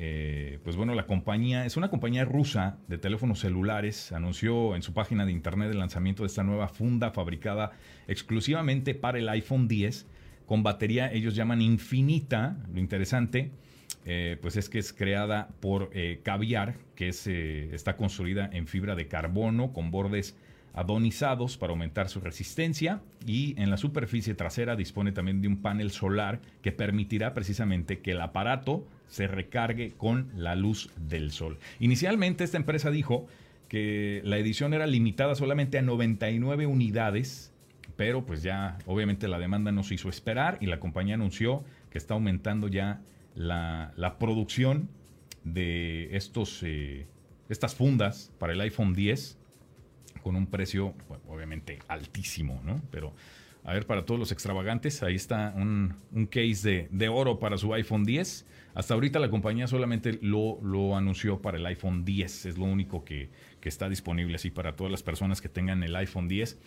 Eh, 0.00 0.60
pues 0.62 0.76
bueno, 0.76 0.94
la 0.94 1.06
compañía 1.06 1.66
es 1.66 1.76
una 1.76 1.90
compañía 1.90 2.24
rusa 2.24 2.78
de 2.86 2.98
teléfonos 2.98 3.40
celulares. 3.40 4.12
Anunció 4.12 4.76
en 4.76 4.82
su 4.82 4.92
página 4.92 5.26
de 5.26 5.32
internet 5.32 5.70
el 5.72 5.78
lanzamiento 5.78 6.22
de 6.22 6.28
esta 6.28 6.44
nueva 6.44 6.68
funda 6.68 7.10
fabricada 7.10 7.72
exclusivamente 8.06 8.94
para 8.94 9.18
el 9.18 9.28
iPhone 9.28 9.66
10 9.66 10.06
con 10.46 10.62
batería, 10.62 11.12
ellos 11.12 11.34
llaman 11.34 11.60
infinita. 11.60 12.56
Lo 12.72 12.80
interesante, 12.80 13.50
eh, 14.06 14.38
pues 14.40 14.56
es 14.56 14.70
que 14.70 14.78
es 14.78 14.94
creada 14.94 15.48
por 15.60 15.90
eh, 15.92 16.20
Caviar, 16.22 16.76
que 16.94 17.08
es, 17.08 17.26
está 17.26 17.96
construida 17.96 18.48
en 18.52 18.66
fibra 18.66 18.94
de 18.94 19.08
carbono 19.08 19.74
con 19.74 19.90
bordes 19.90 20.36
adonizados 20.78 21.58
para 21.58 21.72
aumentar 21.72 22.08
su 22.08 22.20
resistencia 22.20 23.02
y 23.26 23.60
en 23.60 23.68
la 23.68 23.76
superficie 23.76 24.34
trasera 24.34 24.76
dispone 24.76 25.10
también 25.10 25.42
de 25.42 25.48
un 25.48 25.60
panel 25.60 25.90
solar 25.90 26.40
que 26.62 26.70
permitirá 26.70 27.34
precisamente 27.34 27.98
que 27.98 28.12
el 28.12 28.20
aparato 28.20 28.86
se 29.08 29.26
recargue 29.26 29.94
con 29.96 30.30
la 30.36 30.54
luz 30.54 30.90
del 31.08 31.32
sol. 31.32 31.58
Inicialmente 31.80 32.44
esta 32.44 32.58
empresa 32.58 32.92
dijo 32.92 33.26
que 33.66 34.20
la 34.24 34.38
edición 34.38 34.72
era 34.72 34.86
limitada 34.86 35.34
solamente 35.34 35.78
a 35.78 35.82
99 35.82 36.66
unidades, 36.66 37.52
pero 37.96 38.24
pues 38.24 38.44
ya 38.44 38.78
obviamente 38.86 39.26
la 39.26 39.40
demanda 39.40 39.72
no 39.72 39.82
se 39.82 39.94
hizo 39.94 40.08
esperar 40.08 40.58
y 40.60 40.66
la 40.66 40.78
compañía 40.78 41.16
anunció 41.16 41.64
que 41.90 41.98
está 41.98 42.14
aumentando 42.14 42.68
ya 42.68 43.00
la, 43.34 43.92
la 43.96 44.16
producción 44.20 44.88
de 45.42 46.16
estos, 46.16 46.62
eh, 46.62 47.08
estas 47.48 47.74
fundas 47.74 48.30
para 48.38 48.52
el 48.52 48.60
iPhone 48.60 48.94
10 48.94 49.38
con 50.22 50.36
un 50.36 50.46
precio 50.46 50.94
bueno, 51.08 51.24
obviamente 51.28 51.78
altísimo, 51.88 52.60
¿no? 52.64 52.80
Pero 52.90 53.12
a 53.64 53.74
ver, 53.74 53.86
para 53.86 54.06
todos 54.06 54.18
los 54.18 54.32
extravagantes, 54.32 55.02
ahí 55.02 55.14
está 55.14 55.52
un, 55.54 55.94
un 56.12 56.26
case 56.26 56.68
de, 56.68 56.88
de, 56.90 57.08
oro 57.08 57.38
para 57.38 57.58
su 57.58 57.74
iPhone 57.74 58.04
10. 58.04 58.46
Hasta 58.74 58.94
ahorita 58.94 59.18
la 59.18 59.28
compañía 59.28 59.66
solamente 59.66 60.18
lo, 60.22 60.58
lo 60.62 60.96
anunció 60.96 61.42
para 61.42 61.58
el 61.58 61.66
iPhone 61.66 62.04
10, 62.04 62.46
es 62.46 62.56
lo 62.56 62.64
único 62.64 63.04
que, 63.04 63.28
que, 63.60 63.68
está 63.68 63.88
disponible 63.88 64.36
así 64.36 64.50
para 64.50 64.74
todas 64.74 64.90
las 64.90 65.02
personas 65.02 65.40
que 65.40 65.48
tengan 65.48 65.82
el 65.82 65.94
iPhone 65.96 66.28
10. 66.28 66.58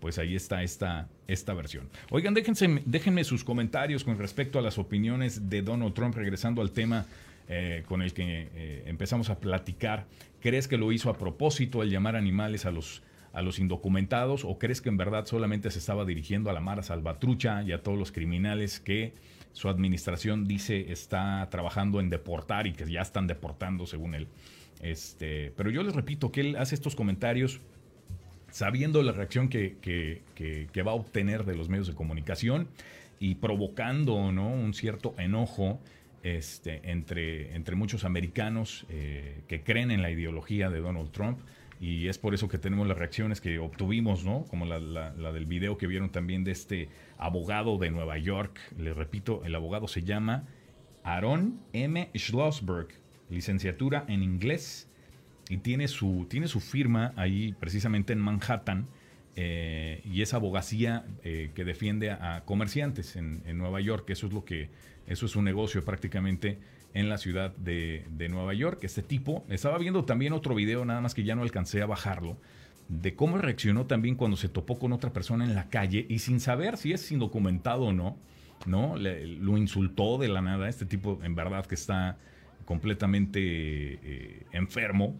Pues 0.00 0.18
ahí 0.18 0.34
está 0.36 0.62
esta, 0.62 1.08
esta 1.26 1.54
versión. 1.54 1.88
Oigan, 2.10 2.34
déjense, 2.34 2.82
déjenme 2.86 3.24
sus 3.24 3.44
comentarios 3.44 4.04
con 4.04 4.18
respecto 4.18 4.58
a 4.58 4.62
las 4.62 4.78
opiniones 4.78 5.50
de 5.50 5.62
Donald 5.62 5.94
Trump, 5.94 6.14
regresando 6.14 6.62
al 6.62 6.70
tema 6.70 7.06
eh, 7.48 7.82
con 7.86 8.02
el 8.02 8.12
que 8.12 8.48
eh, 8.54 8.82
empezamos 8.86 9.30
a 9.30 9.38
platicar. 9.38 10.06
¿Crees 10.46 10.68
que 10.68 10.78
lo 10.78 10.92
hizo 10.92 11.10
a 11.10 11.18
propósito 11.18 11.82
el 11.82 11.90
llamar 11.90 12.14
animales 12.14 12.66
a 12.66 12.70
los, 12.70 13.02
a 13.32 13.42
los 13.42 13.58
indocumentados 13.58 14.44
o 14.44 14.60
crees 14.60 14.80
que 14.80 14.88
en 14.88 14.96
verdad 14.96 15.26
solamente 15.26 15.72
se 15.72 15.80
estaba 15.80 16.04
dirigiendo 16.04 16.50
a 16.50 16.52
la 16.52 16.60
Mara 16.60 16.84
Salvatrucha 16.84 17.64
y 17.64 17.72
a 17.72 17.82
todos 17.82 17.98
los 17.98 18.12
criminales 18.12 18.78
que 18.78 19.12
su 19.54 19.68
administración 19.68 20.46
dice 20.46 20.92
está 20.92 21.48
trabajando 21.50 21.98
en 21.98 22.10
deportar 22.10 22.68
y 22.68 22.74
que 22.74 22.88
ya 22.88 23.00
están 23.00 23.26
deportando 23.26 23.86
según 23.86 24.14
él? 24.14 24.28
Este, 24.82 25.52
pero 25.56 25.68
yo 25.68 25.82
les 25.82 25.96
repito 25.96 26.30
que 26.30 26.42
él 26.42 26.54
hace 26.54 26.76
estos 26.76 26.94
comentarios 26.94 27.60
sabiendo 28.52 29.02
la 29.02 29.10
reacción 29.10 29.48
que, 29.48 29.78
que, 29.80 30.22
que, 30.72 30.82
va 30.84 30.92
a 30.92 30.94
obtener 30.94 31.44
de 31.44 31.56
los 31.56 31.68
medios 31.68 31.88
de 31.88 31.94
comunicación 31.96 32.68
y 33.18 33.34
provocando 33.34 34.30
¿no? 34.30 34.48
un 34.48 34.74
cierto 34.74 35.12
enojo 35.18 35.80
este, 36.26 36.90
entre, 36.90 37.54
entre 37.54 37.76
muchos 37.76 38.04
americanos 38.04 38.84
eh, 38.88 39.42
que 39.46 39.62
creen 39.62 39.92
en 39.92 40.02
la 40.02 40.10
ideología 40.10 40.70
de 40.70 40.80
Donald 40.80 41.12
Trump. 41.12 41.38
Y 41.78 42.08
es 42.08 42.18
por 42.18 42.34
eso 42.34 42.48
que 42.48 42.58
tenemos 42.58 42.88
las 42.88 42.98
reacciones 42.98 43.40
que 43.40 43.58
obtuvimos, 43.60 44.24
¿no? 44.24 44.44
Como 44.48 44.64
la, 44.64 44.80
la, 44.80 45.32
del 45.32 45.46
video 45.46 45.78
que 45.78 45.86
vieron 45.86 46.10
también 46.10 46.42
de 46.42 46.50
este 46.50 46.88
abogado 47.16 47.78
de 47.78 47.90
Nueva 47.90 48.18
York. 48.18 48.58
Les 48.76 48.96
repito, 48.96 49.44
el 49.44 49.54
abogado 49.54 49.86
se 49.86 50.02
llama 50.02 50.48
Aaron 51.04 51.60
M. 51.72 52.10
Schlossberg, 52.16 52.88
licenciatura 53.28 54.04
en 54.08 54.22
inglés, 54.22 54.88
y 55.48 55.58
tiene 55.58 55.86
su, 55.86 56.26
tiene 56.28 56.48
su 56.48 56.60
firma 56.60 57.12
ahí 57.14 57.54
precisamente 57.60 58.14
en 58.14 58.18
Manhattan. 58.18 58.88
Eh, 59.38 60.00
y 60.04 60.22
es 60.22 60.32
abogacía 60.32 61.04
eh, 61.22 61.50
que 61.54 61.66
defiende 61.66 62.10
a, 62.10 62.42
comerciantes 62.46 63.16
en, 63.16 63.42
Nueva 63.58 63.82
York. 63.82 64.08
Eso 64.08 64.26
es 64.26 64.32
lo 64.32 64.46
que, 64.46 64.70
eso 65.06 65.26
es 65.26 65.36
un 65.36 65.44
negocio 65.44 65.84
prácticamente 65.84 66.58
en 66.94 67.10
la 67.10 67.18
ciudad 67.18 67.54
de, 67.54 68.06
Nueva 68.30 68.54
York. 68.54 68.82
Este 68.84 69.02
tipo, 69.02 69.44
estaba 69.50 69.76
viendo 69.76 70.06
también 70.06 70.32
otro 70.32 70.54
video, 70.54 70.86
nada 70.86 71.02
más 71.02 71.14
que 71.14 71.22
ya 71.22 71.34
no 71.36 71.42
alcancé 71.42 71.82
a 71.82 71.86
bajarlo, 71.86 72.38
de 72.88 73.14
cómo 73.14 73.36
reaccionó 73.36 73.84
también 73.84 74.14
cuando 74.14 74.38
se 74.38 74.48
topó 74.48 74.78
con 74.78 74.94
otra 74.94 75.12
persona 75.12 75.44
en 75.44 75.54
la 75.54 75.68
calle 75.68 76.06
y 76.08 76.20
sin 76.20 76.40
saber 76.40 76.78
si 76.78 76.94
es 76.94 77.12
indocumentado 77.12 77.82
o 77.84 77.92
no, 77.92 78.16
¿no? 78.64 78.96
Lo 78.96 79.58
insultó 79.58 80.16
de 80.16 80.28
la 80.28 80.40
nada. 80.40 80.66
Este 80.66 80.86
tipo, 80.86 81.20
en 81.22 81.34
verdad, 81.34 81.66
que 81.66 81.74
está 81.74 82.16
completamente 82.64 83.40
eh, 83.42 84.46
enfermo. 84.52 85.14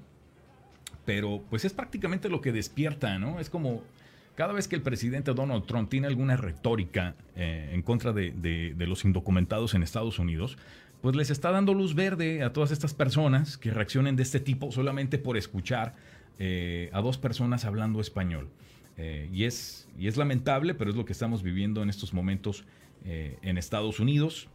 Pero 1.05 1.45
pues 1.51 1.65
es 1.65 1.73
prácticamente 1.73 2.29
lo 2.29 2.41
que 2.41 2.51
despierta, 2.51 3.19
¿no? 3.19 3.39
Es 3.39 3.51
como 3.51 3.83
cada 4.37 4.53
vez 4.53 4.69
que 4.69 4.77
el 4.77 4.83
presidente 4.83 5.33
Donald 5.33 5.65
Trump 5.65 5.89
tiene 5.89 6.07
alguna 6.07 6.37
retórica 6.37 7.17
eh, 7.35 7.71
en 7.73 7.83
contra 7.83 8.13
de, 8.13 8.75
los 8.79 9.05
indocumentados 9.05 9.75
en 9.75 9.83
Estados 9.83 10.19
Unidos, 10.19 10.59
pues 11.01 11.17
les 11.17 11.31
está 11.31 11.51
dando 11.51 11.75
luz 11.75 11.95
verde 11.95 12.43
a 12.43 12.53
todas 12.53 12.71
estas 12.71 12.95
personas 12.95 13.57
que 13.57 13.71
reaccionen 13.71 14.15
de 14.15 14.23
este 14.23 14.39
tipo 14.39 14.71
solamente 14.71 15.19
por 15.19 15.37
escuchar 15.37 15.95
eh, 16.39 16.91
a 16.93 17.01
dos 17.01 17.17
personas 17.17 17.65
hablando 17.65 18.01
español. 18.01 18.49
Eh, 18.99 19.29
y, 19.33 19.45
es, 19.45 19.89
y 19.99 20.07
es 20.07 20.19
lamentable, 20.19 20.75
pero 20.75 20.91
es 20.91 20.97
lo 20.97 21.07
que 21.07 21.13
estamos 21.13 21.43
viviendo 21.43 21.83
en 21.83 21.91
estos 21.91 22.15
momentos 22.15 22.65
en 23.05 23.57
Estados 23.57 24.01
Unidos. 24.01 24.49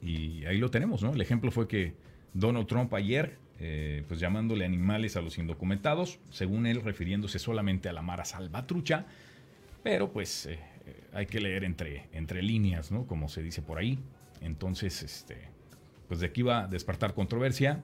Y 0.00 0.44
ahí 0.44 0.58
lo 0.58 0.70
tenemos, 0.70 1.02
¿no? 1.02 1.12
El 1.12 1.20
ejemplo 1.20 1.50
fue 1.50 1.66
que 1.66 1.94
Donald 2.32 2.68
Trump 2.68 2.94
ayer 2.94 3.36
eh, 3.60 4.04
pues 4.06 4.20
llamándole 4.20 4.64
animales 4.64 5.16
a 5.16 5.20
los 5.20 5.38
indocumentados, 5.38 6.20
según 6.30 6.66
él 6.66 6.82
refiriéndose 6.82 7.38
solamente 7.38 7.88
a 7.88 7.92
la 7.92 8.02
Mara 8.02 8.24
Salvatrucha, 8.24 9.06
pero 9.82 10.12
pues 10.12 10.46
eh, 10.46 10.58
hay 11.12 11.26
que 11.26 11.40
leer 11.40 11.64
entre, 11.64 12.08
entre 12.12 12.42
líneas, 12.42 12.90
¿no? 12.90 13.06
Como 13.06 13.28
se 13.28 13.42
dice 13.42 13.62
por 13.62 13.78
ahí. 13.78 13.98
Entonces, 14.40 15.02
este, 15.02 15.36
pues 16.06 16.20
de 16.20 16.26
aquí 16.26 16.40
iba 16.40 16.64
a 16.64 16.66
despertar 16.68 17.14
controversia, 17.14 17.82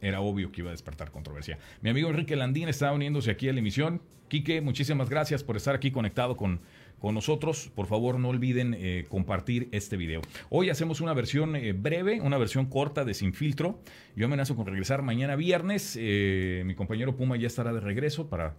era 0.00 0.20
obvio 0.20 0.52
que 0.52 0.60
iba 0.60 0.70
a 0.70 0.72
despertar 0.72 1.10
controversia. 1.10 1.58
Mi 1.80 1.90
amigo 1.90 2.08
Enrique 2.10 2.36
Landín 2.36 2.68
está 2.68 2.92
uniéndose 2.92 3.30
aquí 3.30 3.48
a 3.48 3.52
la 3.52 3.60
emisión. 3.60 4.02
Quique, 4.28 4.60
muchísimas 4.60 5.08
gracias 5.08 5.42
por 5.44 5.56
estar 5.56 5.74
aquí 5.74 5.90
conectado 5.90 6.36
con 6.36 6.60
con 7.04 7.14
nosotros. 7.14 7.70
Por 7.74 7.86
favor, 7.86 8.18
no 8.18 8.30
olviden 8.30 8.74
eh, 8.78 9.04
compartir 9.10 9.68
este 9.72 9.98
video. 9.98 10.22
Hoy 10.48 10.70
hacemos 10.70 11.02
una 11.02 11.12
versión 11.12 11.54
eh, 11.54 11.74
breve, 11.74 12.22
una 12.22 12.38
versión 12.38 12.64
corta 12.64 13.04
de 13.04 13.12
Sin 13.12 13.34
Filtro. 13.34 13.78
Yo 14.16 14.24
amenazo 14.24 14.56
con 14.56 14.64
regresar 14.64 15.02
mañana 15.02 15.36
viernes. 15.36 15.98
Eh, 16.00 16.62
mi 16.64 16.74
compañero 16.74 17.14
Puma 17.14 17.36
ya 17.36 17.46
estará 17.46 17.74
de 17.74 17.80
regreso 17.80 18.30
para 18.30 18.56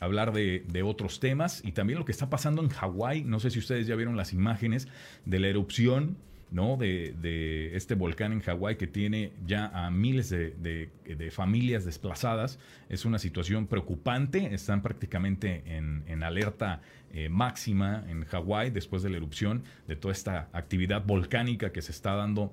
hablar 0.00 0.32
de, 0.32 0.64
de, 0.68 0.82
otros 0.84 1.18
temas 1.18 1.62
y 1.64 1.72
también 1.72 1.98
lo 1.98 2.04
que 2.04 2.12
está 2.12 2.30
pasando 2.30 2.62
en 2.62 2.68
Hawái. 2.68 3.24
No 3.24 3.40
sé 3.40 3.50
si 3.50 3.58
ustedes 3.58 3.88
ya 3.88 3.96
vieron 3.96 4.16
las 4.16 4.32
imágenes 4.34 4.86
de 5.24 5.40
la 5.40 5.48
erupción 5.48 6.16
¿no? 6.50 6.76
De, 6.76 7.70
este 7.74 7.94
volcán 7.94 8.32
en 8.32 8.40
Hawái 8.40 8.76
que 8.76 8.86
tiene 8.86 9.32
ya 9.46 9.66
a 9.66 9.90
miles 9.90 10.30
de, 10.30 10.90
familias 11.30 11.84
desplazadas. 11.84 12.58
Es 12.88 13.04
una 13.04 13.18
situación 13.18 13.66
preocupante. 13.66 14.54
Están 14.54 14.82
prácticamente 14.82 15.62
en, 15.66 16.22
alerta 16.22 16.82
eh, 17.12 17.28
máxima 17.28 18.04
en 18.08 18.24
Hawái 18.24 18.70
después 18.70 19.02
de 19.02 19.10
la 19.10 19.16
erupción 19.16 19.62
de 19.88 19.96
toda 19.96 20.12
esta 20.12 20.48
actividad 20.52 21.04
volcánica 21.04 21.72
que 21.72 21.82
se 21.82 21.92
está 21.92 22.14
dando 22.14 22.52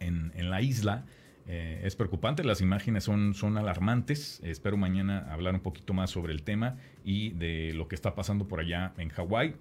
en, 0.00 0.50
la 0.50 0.60
isla. 0.62 1.04
Eh, 1.48 1.82
es 1.84 1.94
preocupante, 1.94 2.42
las 2.42 2.60
imágenes 2.60 3.04
son, 3.04 3.34
son 3.34 3.56
alarmantes. 3.56 4.40
Espero 4.42 4.76
mañana 4.76 5.26
hablar 5.30 5.54
un 5.54 5.60
poquito 5.60 5.94
más 5.94 6.10
sobre 6.10 6.32
el 6.32 6.42
tema 6.42 6.76
y 7.04 7.30
de 7.30 7.72
lo 7.74 7.88
que 7.88 7.94
está 7.94 8.14
pasando 8.14 8.46
por 8.48 8.60
allá 8.60 8.92
en 8.98 9.08
Hawái. 9.10 9.54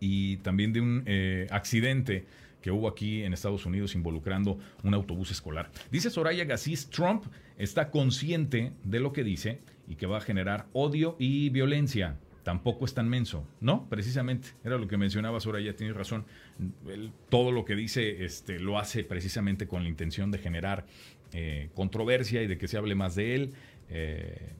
Y 0.00 0.38
también 0.38 0.72
de 0.72 0.80
un 0.80 1.02
eh, 1.06 1.46
accidente 1.50 2.26
que 2.62 2.70
hubo 2.70 2.88
aquí 2.88 3.24
en 3.24 3.34
Estados 3.34 3.66
Unidos 3.66 3.94
involucrando 3.94 4.58
un 4.82 4.94
autobús 4.94 5.30
escolar. 5.30 5.70
Dice 5.90 6.08
Soraya 6.08 6.44
Gassis, 6.44 6.88
Trump 6.88 7.24
está 7.58 7.90
consciente 7.90 8.72
de 8.84 9.00
lo 9.00 9.12
que 9.12 9.24
dice 9.24 9.60
y 9.88 9.96
que 9.96 10.06
va 10.06 10.18
a 10.18 10.20
generar 10.20 10.66
odio 10.72 11.16
y 11.18 11.50
violencia. 11.50 12.16
Tampoco 12.44 12.84
es 12.86 12.94
tan 12.94 13.08
menso, 13.08 13.46
¿no? 13.60 13.88
Precisamente, 13.88 14.48
era 14.64 14.78
lo 14.78 14.88
que 14.88 14.96
mencionaba 14.96 15.38
Soraya, 15.40 15.76
tienes 15.76 15.96
razón. 15.96 16.24
todo 17.28 17.52
lo 17.52 17.64
que 17.64 17.76
dice 17.76 18.24
este, 18.24 18.58
lo 18.58 18.78
hace 18.78 19.04
precisamente 19.04 19.66
con 19.66 19.82
la 19.82 19.88
intención 19.88 20.30
de 20.30 20.38
generar 20.38 20.86
eh, 21.32 21.70
controversia 21.74 22.42
y 22.42 22.46
de 22.46 22.58
que 22.58 22.68
se 22.68 22.78
hable 22.78 22.94
más 22.94 23.14
de 23.14 23.34
él. 23.34 23.52
Eh, 23.90 24.50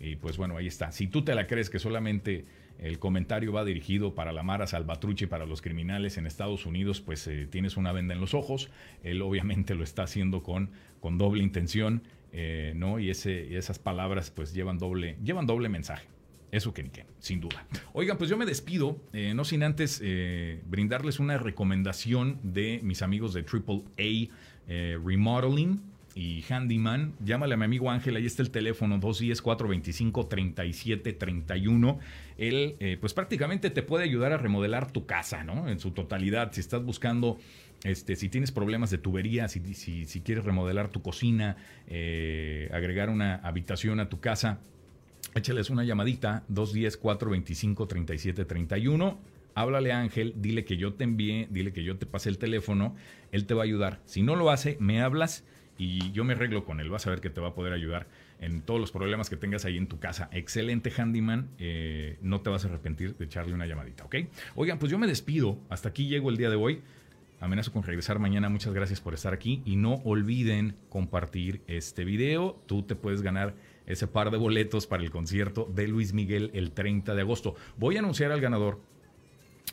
y 0.00 0.16
pues 0.16 0.36
bueno, 0.36 0.56
ahí 0.56 0.66
está. 0.66 0.92
Si 0.92 1.06
tú 1.06 1.22
te 1.22 1.34
la 1.34 1.46
crees 1.46 1.70
que 1.70 1.78
solamente 1.78 2.44
el 2.80 2.98
comentario 2.98 3.52
va 3.52 3.64
dirigido 3.64 4.14
para 4.14 4.32
la 4.32 4.42
Mara 4.42 4.66
Salvatruche, 4.66 5.28
para 5.28 5.44
los 5.44 5.60
criminales 5.60 6.16
en 6.16 6.26
Estados 6.26 6.64
Unidos, 6.64 7.00
pues 7.00 7.26
eh, 7.26 7.46
tienes 7.50 7.76
una 7.76 7.92
venda 7.92 8.14
en 8.14 8.20
los 8.20 8.32
ojos. 8.32 8.70
Él 9.02 9.20
obviamente 9.20 9.74
lo 9.74 9.84
está 9.84 10.04
haciendo 10.04 10.42
con, 10.42 10.70
con 11.00 11.18
doble 11.18 11.42
intención, 11.42 12.02
eh, 12.32 12.72
¿no? 12.76 12.98
Y, 12.98 13.10
esas 13.10 13.78
palabras 13.78 14.30
pues 14.30 14.54
llevan 14.54 14.78
doble, 14.78 15.16
llevan 15.22 15.46
doble 15.46 15.68
mensaje. 15.68 16.08
Eso 16.52 16.72
que 16.72 16.82
ni 16.82 16.88
qué, 16.88 17.04
sin 17.20 17.40
duda. 17.40 17.64
Oigan, 17.92 18.16
pues 18.16 18.28
yo 18.28 18.36
me 18.36 18.46
despido, 18.46 18.96
eh, 19.12 19.34
no 19.34 19.44
sin 19.44 19.62
antes 19.62 20.02
brindarles 20.66 21.20
una 21.20 21.38
recomendación 21.38 22.40
de 22.42 22.80
mis 22.82 23.02
amigos 23.02 23.34
de 23.34 23.42
AAA 23.42 24.34
Remodeling 25.04 25.80
y 26.14 26.44
Handyman. 26.48 27.14
Llámale 27.24 27.54
a 27.54 27.56
mi 27.56 27.64
amigo 27.64 27.90
Ángel, 27.90 28.14
ahí 28.16 28.26
está 28.26 28.42
el 28.42 28.50
teléfono 28.50 29.00
210-425-3731. 29.00 31.98
Él, 32.38 32.76
eh, 32.80 32.98
pues 33.00 33.14
prácticamente 33.14 33.70
te 33.70 33.82
puede 33.82 34.04
ayudar 34.04 34.32
a 34.32 34.36
remodelar 34.36 34.90
tu 34.90 35.06
casa, 35.06 35.44
¿no? 35.44 35.68
En 35.68 35.78
su 35.78 35.92
totalidad. 35.92 36.52
Si 36.52 36.60
estás 36.60 36.84
buscando, 36.84 37.38
este, 37.84 38.16
si 38.16 38.28
tienes 38.28 38.50
problemas 38.52 38.90
de 38.90 38.98
tubería, 38.98 39.48
si, 39.48 39.74
si, 39.74 40.20
quieres 40.20 40.44
remodelar 40.44 40.88
tu 40.88 41.00
cocina, 41.02 41.56
eh, 41.86 42.68
agregar 42.72 43.08
una 43.10 43.36
habitación 43.36 44.00
a 44.00 44.08
tu 44.08 44.18
casa, 44.20 44.58
échales 45.34 45.70
una 45.70 45.84
llamadita 45.84 46.42
210-425-3731 46.50 49.18
háblale 49.54 49.92
a 49.92 50.00
Ángel, 50.00 50.34
dile 50.36 50.64
que 50.64 50.76
yo 50.76 50.94
te 50.94 51.04
envié, 51.04 51.46
dile 51.50 51.72
que 51.72 51.84
yo 51.84 51.96
te 51.96 52.06
pasé 52.06 52.28
el 52.28 52.38
teléfono, 52.38 52.94
él 53.32 53.46
te 53.46 53.54
va 53.54 53.62
a 53.62 53.64
ayudar. 53.64 54.00
Si 54.04 54.22
no 54.22 54.36
lo 54.36 54.50
hace, 54.50 54.76
me 54.80 55.02
hablas 55.02 55.44
y 55.80 56.12
yo 56.12 56.24
me 56.24 56.34
arreglo 56.34 56.66
con 56.66 56.78
él. 56.78 56.90
Vas 56.90 57.06
a 57.06 57.10
ver 57.10 57.22
que 57.22 57.30
te 57.30 57.40
va 57.40 57.48
a 57.48 57.54
poder 57.54 57.72
ayudar 57.72 58.06
en 58.38 58.60
todos 58.60 58.78
los 58.78 58.92
problemas 58.92 59.30
que 59.30 59.36
tengas 59.36 59.64
ahí 59.64 59.78
en 59.78 59.86
tu 59.86 59.98
casa. 59.98 60.28
Excelente 60.30 60.90
handyman. 60.90 61.48
Eh, 61.58 62.18
no 62.20 62.42
te 62.42 62.50
vas 62.50 62.66
a 62.66 62.68
arrepentir 62.68 63.16
de 63.16 63.24
echarle 63.24 63.54
una 63.54 63.64
llamadita, 63.64 64.04
¿ok? 64.04 64.16
Oigan, 64.56 64.78
pues 64.78 64.92
yo 64.92 64.98
me 64.98 65.06
despido. 65.06 65.58
Hasta 65.70 65.88
aquí 65.88 66.06
llego 66.06 66.28
el 66.28 66.36
día 66.36 66.50
de 66.50 66.56
hoy. 66.56 66.82
Amenazo 67.40 67.72
con 67.72 67.82
regresar 67.82 68.18
mañana. 68.18 68.50
Muchas 68.50 68.74
gracias 68.74 69.00
por 69.00 69.14
estar 69.14 69.32
aquí. 69.32 69.62
Y 69.64 69.76
no 69.76 69.94
olviden 70.04 70.76
compartir 70.90 71.62
este 71.66 72.04
video. 72.04 72.60
Tú 72.66 72.82
te 72.82 72.94
puedes 72.94 73.22
ganar 73.22 73.54
ese 73.86 74.06
par 74.06 74.30
de 74.30 74.36
boletos 74.36 74.86
para 74.86 75.02
el 75.02 75.10
concierto 75.10 75.66
de 75.74 75.88
Luis 75.88 76.12
Miguel 76.12 76.50
el 76.52 76.72
30 76.72 77.14
de 77.14 77.22
agosto. 77.22 77.54
Voy 77.78 77.96
a 77.96 78.00
anunciar 78.00 78.32
al 78.32 78.42
ganador 78.42 78.82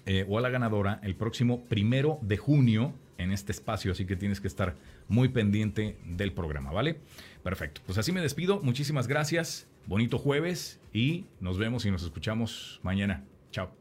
eh, 0.06 0.26
o 0.30 0.38
a 0.38 0.41
la 0.41 0.50
ganadora 0.50 1.02
el 1.04 1.15
próximo 1.15 1.65
primero 1.65 2.17
de 2.22 2.38
junio 2.38 2.93
en 3.17 3.32
este 3.32 3.51
espacio, 3.51 3.91
así 3.91 4.06
que 4.06 4.15
tienes 4.15 4.39
que 4.39 4.47
estar 4.47 4.75
muy 5.08 5.30
pendiente 5.30 5.97
del 6.06 6.34
programa, 6.34 6.71
¿vale? 6.71 6.99
Perfecto, 7.43 7.82
pues 7.86 7.97
así 7.97 8.12
me 8.12 8.21
despido, 8.21 8.60
muchísimas 8.62 9.08
gracias, 9.08 9.67
bonito 9.86 10.17
jueves 10.17 10.80
y 10.93 11.25
nos 11.39 11.58
vemos 11.58 11.86
y 11.86 11.91
nos 11.91 12.03
escuchamos 12.03 12.80
mañana. 12.84 13.23
Chao. 13.51 13.71